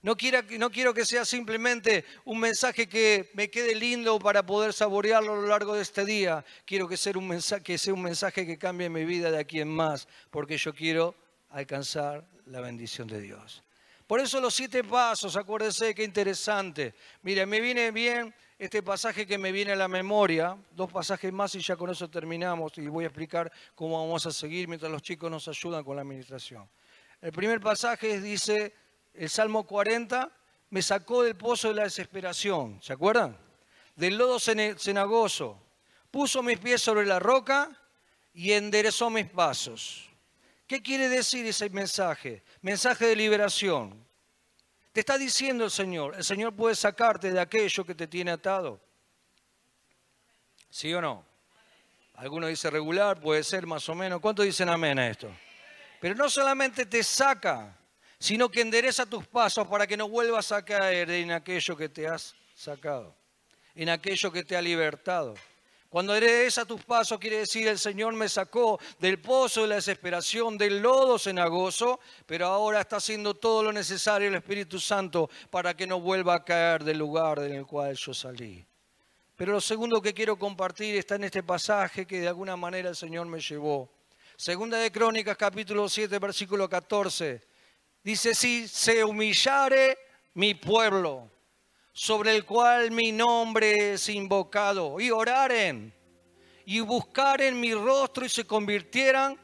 No 0.00 0.16
quiero, 0.16 0.94
que 0.94 1.04
sea 1.04 1.24
simplemente 1.24 2.04
un 2.24 2.38
mensaje 2.38 2.88
que 2.88 3.30
me 3.34 3.50
quede 3.50 3.74
lindo 3.74 4.18
para 4.20 4.46
poder 4.46 4.72
saborearlo 4.72 5.32
a 5.32 5.36
lo 5.36 5.46
largo 5.48 5.74
de 5.74 5.82
este 5.82 6.04
día. 6.04 6.44
Quiero 6.64 6.88
que 6.88 6.96
sea 6.96 7.12
un 7.16 7.26
mensaje 7.26 7.62
que, 7.62 7.76
sea 7.76 7.92
un 7.92 8.02
mensaje 8.02 8.46
que 8.46 8.56
cambie 8.56 8.88
mi 8.88 9.04
vida 9.04 9.30
de 9.30 9.38
aquí 9.38 9.60
en 9.60 9.68
más, 9.68 10.06
porque 10.30 10.56
yo 10.56 10.72
quiero 10.72 11.16
alcanzar 11.50 12.24
la 12.46 12.60
bendición 12.60 13.08
de 13.08 13.20
Dios. 13.20 13.64
Por 14.06 14.20
eso 14.20 14.40
los 14.40 14.54
siete 14.54 14.84
pasos, 14.84 15.36
acuérdense 15.36 15.94
qué 15.94 16.04
interesante. 16.04 16.94
Mire, 17.22 17.44
me 17.44 17.60
viene 17.60 17.90
bien 17.90 18.32
este 18.58 18.82
pasaje 18.82 19.24
que 19.24 19.38
me 19.38 19.52
viene 19.52 19.72
a 19.72 19.76
la 19.76 19.86
memoria, 19.86 20.56
dos 20.72 20.90
pasajes 20.90 21.32
más 21.32 21.54
y 21.54 21.60
ya 21.60 21.76
con 21.76 21.90
eso 21.90 22.10
terminamos 22.10 22.76
y 22.76 22.88
voy 22.88 23.04
a 23.04 23.06
explicar 23.06 23.52
cómo 23.76 24.00
vamos 24.00 24.26
a 24.26 24.32
seguir 24.32 24.66
mientras 24.66 24.90
los 24.90 25.00
chicos 25.00 25.30
nos 25.30 25.46
ayudan 25.46 25.84
con 25.84 25.94
la 25.94 26.02
administración. 26.02 26.68
El 27.20 27.30
primer 27.30 27.60
pasaje 27.60 28.20
dice, 28.20 28.74
el 29.14 29.30
Salmo 29.30 29.64
40, 29.64 30.30
me 30.70 30.82
sacó 30.82 31.22
del 31.22 31.36
pozo 31.36 31.68
de 31.68 31.74
la 31.74 31.84
desesperación, 31.84 32.82
¿se 32.82 32.92
acuerdan? 32.92 33.38
Del 33.94 34.18
lodo 34.18 34.40
cenagoso, 34.40 35.60
puso 36.10 36.42
mis 36.42 36.58
pies 36.58 36.82
sobre 36.82 37.06
la 37.06 37.20
roca 37.20 37.70
y 38.34 38.52
enderezó 38.52 39.08
mis 39.08 39.26
pasos. 39.26 40.08
¿Qué 40.66 40.82
quiere 40.82 41.08
decir 41.08 41.46
ese 41.46 41.70
mensaje? 41.70 42.42
Mensaje 42.60 43.06
de 43.06 43.16
liberación. 43.16 44.07
Te 44.92 45.00
está 45.00 45.18
diciendo 45.18 45.64
el 45.64 45.70
Señor, 45.70 46.14
el 46.16 46.24
Señor 46.24 46.54
puede 46.54 46.74
sacarte 46.74 47.32
de 47.32 47.40
aquello 47.40 47.84
que 47.84 47.94
te 47.94 48.06
tiene 48.06 48.30
atado. 48.30 48.80
¿Sí 50.70 50.92
o 50.94 51.00
no? 51.00 51.24
Alguno 52.14 52.48
dice 52.48 52.68
regular, 52.68 53.20
puede 53.20 53.44
ser 53.44 53.66
más 53.66 53.88
o 53.88 53.94
menos. 53.94 54.20
¿Cuántos 54.20 54.44
dicen 54.44 54.68
amén 54.68 54.98
a 54.98 55.08
esto? 55.08 55.30
Pero 56.00 56.14
no 56.14 56.28
solamente 56.28 56.84
te 56.86 57.02
saca, 57.02 57.76
sino 58.18 58.48
que 58.48 58.60
endereza 58.60 59.06
tus 59.06 59.26
pasos 59.26 59.66
para 59.68 59.86
que 59.86 59.96
no 59.96 60.08
vuelvas 60.08 60.50
a 60.52 60.64
caer 60.64 61.10
en 61.10 61.30
aquello 61.30 61.76
que 61.76 61.88
te 61.88 62.08
has 62.08 62.34
sacado, 62.54 63.14
en 63.74 63.88
aquello 63.88 64.32
que 64.32 64.42
te 64.42 64.56
ha 64.56 64.62
libertado. 64.62 65.34
Cuando 65.88 66.14
endereza 66.14 66.66
tus 66.66 66.84
pasos, 66.84 67.18
quiere 67.18 67.38
decir 67.38 67.66
el 67.66 67.78
Señor 67.78 68.12
me 68.12 68.28
sacó 68.28 68.78
del 68.98 69.20
pozo 69.20 69.62
de 69.62 69.68
la 69.68 69.74
desesperación, 69.76 70.58
del 70.58 70.80
lodo 70.80 71.18
cenagoso, 71.18 71.98
pero 72.26 72.46
ahora 72.46 72.82
está 72.82 72.96
haciendo 72.96 73.34
todo 73.34 73.62
lo 73.62 73.72
necesario 73.72 74.28
el 74.28 74.34
Espíritu 74.34 74.78
Santo 74.78 75.30
para 75.50 75.74
que 75.74 75.86
no 75.86 75.98
vuelva 75.98 76.34
a 76.34 76.44
caer 76.44 76.84
del 76.84 76.98
lugar 76.98 77.38
en 77.38 77.54
el 77.54 77.66
cual 77.66 77.96
yo 77.96 78.12
salí. 78.12 78.62
Pero 79.34 79.52
lo 79.52 79.62
segundo 79.62 80.02
que 80.02 80.12
quiero 80.12 80.38
compartir 80.38 80.96
está 80.96 81.14
en 81.14 81.24
este 81.24 81.42
pasaje 81.42 82.06
que 82.06 82.20
de 82.20 82.28
alguna 82.28 82.56
manera 82.56 82.90
el 82.90 82.96
Señor 82.96 83.26
me 83.26 83.40
llevó. 83.40 83.88
Segunda 84.36 84.76
de 84.76 84.92
Crónicas, 84.92 85.38
capítulo 85.38 85.88
7, 85.88 86.18
versículo 86.18 86.68
14. 86.68 87.40
Dice, 88.04 88.34
si 88.34 88.68
se 88.68 89.02
humillare 89.02 89.96
mi 90.34 90.54
pueblo, 90.54 91.30
sobre 91.98 92.36
el 92.36 92.44
cual 92.44 92.92
mi 92.92 93.10
nombre 93.10 93.94
es 93.94 94.08
invocado, 94.08 95.00
y 95.00 95.10
oraren, 95.10 95.92
y 96.64 96.78
buscaren 96.78 97.58
mi 97.58 97.74
rostro 97.74 98.24
y 98.24 98.28
se 98.28 98.44
convirtieran 98.44 99.36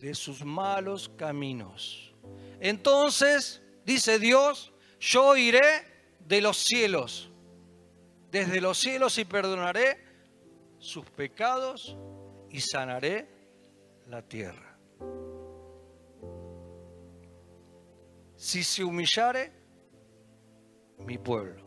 de 0.00 0.14
sus 0.14 0.42
malos 0.42 1.10
caminos. 1.18 2.14
Entonces, 2.60 3.60
dice 3.84 4.18
Dios, 4.18 4.72
yo 4.98 5.36
iré 5.36 5.84
de 6.20 6.40
los 6.40 6.56
cielos, 6.56 7.28
desde 8.30 8.62
los 8.62 8.78
cielos 8.78 9.18
y 9.18 9.26
perdonaré 9.26 10.02
sus 10.78 11.04
pecados 11.10 11.94
y 12.48 12.62
sanaré 12.62 13.28
la 14.06 14.22
tierra. 14.22 14.78
Si 18.34 18.64
se 18.64 18.82
humillare 18.82 19.52
mi 21.00 21.18
pueblo. 21.18 21.65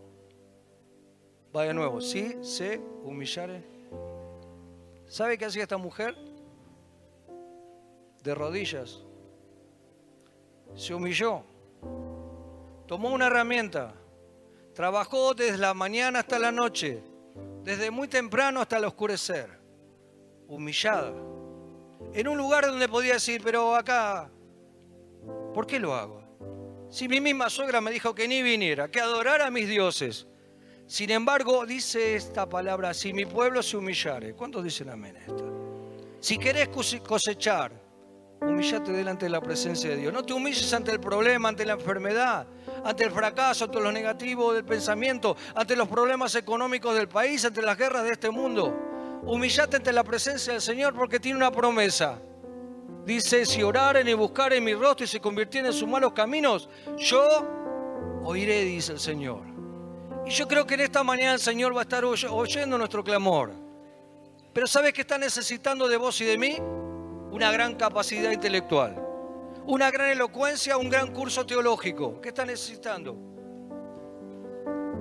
Va 1.55 1.63
de 1.63 1.73
nuevo, 1.73 2.01
si 2.01 2.37
se 2.43 2.79
humillare. 3.03 3.63
¿Sabe 5.07 5.37
qué 5.37 5.45
hacía 5.45 5.63
esta 5.63 5.77
mujer? 5.77 6.15
De 8.23 8.35
rodillas. 8.35 8.99
Se 10.75 10.93
humilló. 10.93 11.43
Tomó 12.87 13.09
una 13.09 13.27
herramienta 13.27 13.93
Trabajó 14.79 15.33
desde 15.33 15.57
la 15.57 15.73
mañana 15.73 16.19
hasta 16.19 16.39
la 16.39 16.53
noche, 16.53 17.03
desde 17.65 17.91
muy 17.91 18.07
temprano 18.07 18.61
hasta 18.61 18.77
el 18.77 18.85
oscurecer, 18.85 19.49
humillada. 20.47 21.11
En 22.13 22.29
un 22.29 22.37
lugar 22.37 22.65
donde 22.65 22.87
podía 22.87 23.15
decir, 23.15 23.41
pero 23.43 23.75
acá, 23.75 24.29
¿por 25.53 25.67
qué 25.67 25.79
lo 25.79 25.93
hago? 25.93 26.23
Si 26.89 27.09
mi 27.09 27.19
misma 27.19 27.49
suegra 27.49 27.81
me 27.81 27.91
dijo 27.91 28.15
que 28.15 28.25
ni 28.25 28.41
viniera, 28.41 28.89
que 28.89 29.01
adorara 29.01 29.47
a 29.47 29.51
mis 29.51 29.67
dioses. 29.67 30.27
Sin 30.89 31.11
embargo, 31.11 31.67
dice 31.67 32.15
esta 32.15 32.49
palabra, 32.49 32.95
si 32.95 33.13
mi 33.13 33.23
pueblo 33.23 33.61
se 33.61 33.77
humillare. 33.77 34.33
¿Cuántos 34.33 34.63
dicen 34.63 34.89
amén 34.89 35.15
esta? 35.17 35.43
Si 36.19 36.39
querés 36.39 36.67
cosechar, 37.07 37.71
humillate 38.41 38.91
delante 38.91 39.27
de 39.27 39.29
la 39.29 39.39
presencia 39.39 39.91
de 39.91 39.97
Dios. 39.97 40.11
No 40.11 40.23
te 40.23 40.33
humilles 40.33 40.73
ante 40.73 40.89
el 40.89 40.99
problema, 40.99 41.49
ante 41.49 41.63
la 41.63 41.73
enfermedad 41.73 42.47
ante 42.83 43.03
el 43.03 43.11
fracaso, 43.11 43.65
ante 43.65 43.79
lo 43.79 43.91
negativo 43.91 44.51
del 44.51 44.65
pensamiento, 44.65 45.37
ante 45.53 45.75
los 45.75 45.87
problemas 45.87 46.33
económicos 46.33 46.95
del 46.95 47.07
país, 47.07 47.45
ante 47.45 47.61
las 47.61 47.77
guerras 47.77 48.03
de 48.03 48.13
este 48.13 48.31
mundo. 48.31 48.75
Humillate 49.27 49.77
ante 49.77 49.93
la 49.93 50.03
presencia 50.03 50.53
del 50.53 50.61
Señor 50.61 50.95
porque 50.95 51.19
tiene 51.19 51.37
una 51.37 51.51
promesa. 51.51 52.19
Dice, 53.05 53.45
si 53.45 53.61
oraren 53.61 54.07
y 54.07 54.13
buscaren 54.13 54.63
mi 54.63 54.73
rostro 54.73 55.03
y 55.03 55.07
se 55.07 55.19
convirtieren 55.19 55.67
en 55.67 55.77
sus 55.77 55.87
malos 55.87 56.13
caminos, 56.13 56.67
yo 56.97 57.21
oiré, 58.23 58.63
dice 58.63 58.93
el 58.93 58.99
Señor. 58.99 59.58
Y 60.29 60.31
yo 60.31 60.47
creo 60.47 60.65
que 60.65 60.75
en 60.75 60.81
esta 60.81 61.03
mañana 61.03 61.33
el 61.33 61.39
Señor 61.39 61.75
va 61.75 61.79
a 61.79 61.83
estar 61.83 62.05
oyendo 62.05 62.77
nuestro 62.77 63.03
clamor. 63.03 63.51
Pero 64.53 64.67
¿sabes 64.67 64.93
qué 64.93 65.01
está 65.01 65.17
necesitando 65.17 65.87
de 65.87 65.97
vos 65.97 66.21
y 66.21 66.25
de 66.25 66.37
mí? 66.37 66.57
Una 67.31 67.51
gran 67.51 67.75
capacidad 67.75 68.31
intelectual 68.31 69.09
una 69.69 69.91
gran 69.91 70.09
elocuencia, 70.09 70.77
un 70.77 70.89
gran 70.89 71.13
curso 71.13 71.45
teológico. 71.45 72.19
¿Qué 72.21 72.29
está 72.29 72.43
necesitando? 72.43 73.13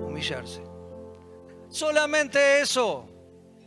Humillarse. 0.05 0.61
Solamente 1.69 2.61
eso. 2.61 3.09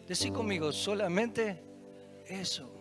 Decí 0.07 0.31
conmigo, 0.31 0.71
solamente 0.71 1.61
eso. 2.27 2.73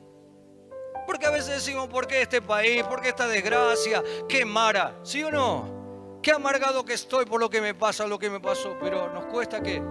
Porque 1.07 1.25
a 1.25 1.31
veces 1.31 1.55
decimos, 1.55 1.87
¿por 1.87 2.05
qué 2.05 2.21
este 2.21 2.43
país? 2.43 2.83
¿Por 2.83 3.01
qué 3.01 3.09
esta 3.09 3.27
desgracia? 3.27 4.03
¿Qué 4.29 4.45
mara? 4.45 4.99
¿Sí 5.01 5.23
o 5.23 5.31
no? 5.31 5.80
Qué 6.21 6.31
amargado 6.31 6.85
que 6.85 6.93
estoy 6.93 7.25
por 7.25 7.39
lo 7.39 7.49
que 7.49 7.61
me 7.61 7.73
pasa, 7.73 8.05
lo 8.05 8.19
que 8.19 8.29
me 8.29 8.39
pasó. 8.39 8.77
Pero 8.79 9.11
nos 9.11 9.25
cuesta 9.25 9.61
que 9.61 9.81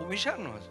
humillarnos. 0.00 0.70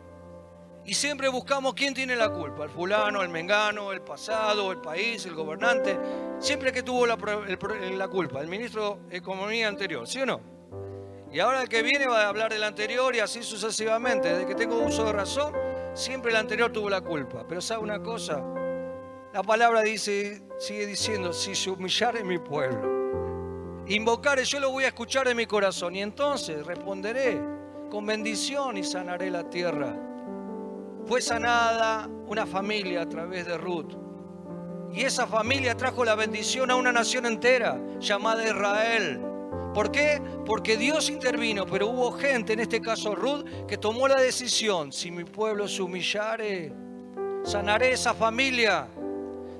Y 0.83 0.93
siempre 0.93 1.27
buscamos 1.29 1.73
quién 1.73 1.93
tiene 1.93 2.15
la 2.15 2.29
culpa, 2.29 2.63
el 2.63 2.69
fulano, 2.69 3.21
el 3.21 3.29
mengano, 3.29 3.91
el 3.91 4.01
pasado, 4.01 4.71
el 4.71 4.79
país, 4.79 5.25
el 5.25 5.35
gobernante. 5.35 5.97
Siempre 6.39 6.71
que 6.71 6.81
tuvo 6.81 7.05
la, 7.05 7.17
culpa, 8.07 8.41
el 8.41 8.47
ministro 8.47 8.99
de 9.09 9.17
Economía 9.17 9.67
anterior, 9.67 10.07
¿sí 10.07 10.21
o 10.21 10.25
no? 10.25 10.39
Y 11.29 11.39
ahora 11.39 11.61
el 11.61 11.67
que 11.67 11.81
viene 11.81 12.07
va 12.07 12.23
a 12.23 12.29
hablar 12.29 12.51
del 12.51 12.63
anterior 12.63 13.13
y 13.15 13.19
así 13.19 13.43
sucesivamente. 13.43 14.29
Desde 14.29 14.45
que 14.45 14.55
tengo 14.55 14.79
uso 14.79 15.03
de 15.03 15.11
razón, 15.11 15.53
siempre 15.93 16.31
el 16.31 16.37
anterior 16.37 16.71
tuvo 16.71 16.89
la 16.89 17.01
culpa. 17.01 17.45
Pero 17.47 17.59
¿sabe 17.59 17.83
una 17.83 18.01
cosa? 18.01 18.41
La 19.33 19.43
palabra 19.43 19.81
dice, 19.81 20.41
sigue 20.57 20.85
diciendo, 20.85 21.33
si 21.33 21.53
se 21.53 21.69
humillare 21.69 22.23
mi 22.23 22.39
pueblo, 22.39 22.96
invocare, 23.89 24.43
yo 24.45 24.59
lo 24.59 24.71
voy 24.71 24.83
a 24.83 24.87
escuchar 24.87 25.27
en 25.27 25.37
mi 25.37 25.45
corazón 25.45 25.95
y 25.95 26.01
entonces 26.01 26.65
responderé 26.65 27.39
con 27.89 28.05
bendición 28.05 28.77
y 28.77 28.83
sanaré 28.83 29.31
la 29.31 29.49
tierra 29.49 30.07
fue 31.07 31.21
sanada 31.21 32.09
una 32.27 32.45
familia 32.45 33.03
a 33.03 33.09
través 33.09 33.45
de 33.45 33.57
Ruth. 33.57 33.95
Y 34.93 35.03
esa 35.03 35.25
familia 35.25 35.75
trajo 35.75 36.03
la 36.03 36.15
bendición 36.15 36.69
a 36.69 36.75
una 36.75 36.91
nación 36.91 37.25
entera 37.25 37.79
llamada 37.99 38.45
Israel. 38.45 39.21
¿Por 39.73 39.91
qué? 39.91 40.21
Porque 40.45 40.75
Dios 40.75 41.09
intervino, 41.09 41.65
pero 41.65 41.87
hubo 41.87 42.11
gente, 42.11 42.53
en 42.53 42.59
este 42.59 42.81
caso 42.81 43.15
Ruth, 43.15 43.45
que 43.67 43.77
tomó 43.77 44.07
la 44.07 44.19
decisión, 44.19 44.91
si 44.91 45.11
mi 45.11 45.23
pueblo 45.23 45.67
se 45.67 45.81
humillare, 45.81 46.73
sanaré 47.43 47.93
esa 47.93 48.13
familia. 48.13 48.87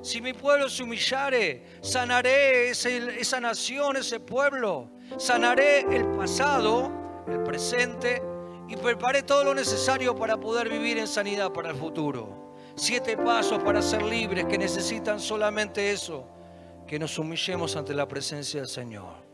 Si 0.08 0.22
mi 0.22 0.32
pueblo 0.32 0.70
se 0.70 0.84
humillare, 0.84 1.64
sanaré 1.82 2.70
esa 2.70 3.42
nación, 3.42 3.98
ese 3.98 4.22
pueblo. 4.22 4.90
Sanaré 5.18 5.82
el 5.82 6.06
pasado, 6.16 6.90
el 7.28 7.44
presente 7.44 8.22
y 8.70 8.78
preparé 8.78 9.24
todo 9.24 9.44
lo 9.44 9.54
necesario 9.54 10.16
para 10.16 10.38
poder 10.38 10.70
vivir 10.70 10.98
en 10.98 11.10
sanidad 11.10 11.52
para 11.52 11.72
el 11.72 11.76
futuro. 11.76 12.56
Siete 12.78 13.18
pasos 13.18 13.62
para 13.62 13.82
ser 13.82 14.02
libres 14.02 14.46
que 14.46 14.58
necesitan 14.58 15.20
solamente 15.20 15.92
eso, 15.92 16.26
que 16.88 16.98
nos 16.98 17.20
humillemos 17.20 17.76
ante 17.76 17.94
la 17.94 18.08
presencia 18.08 18.62
del 18.62 18.70
Señor. 18.70 19.27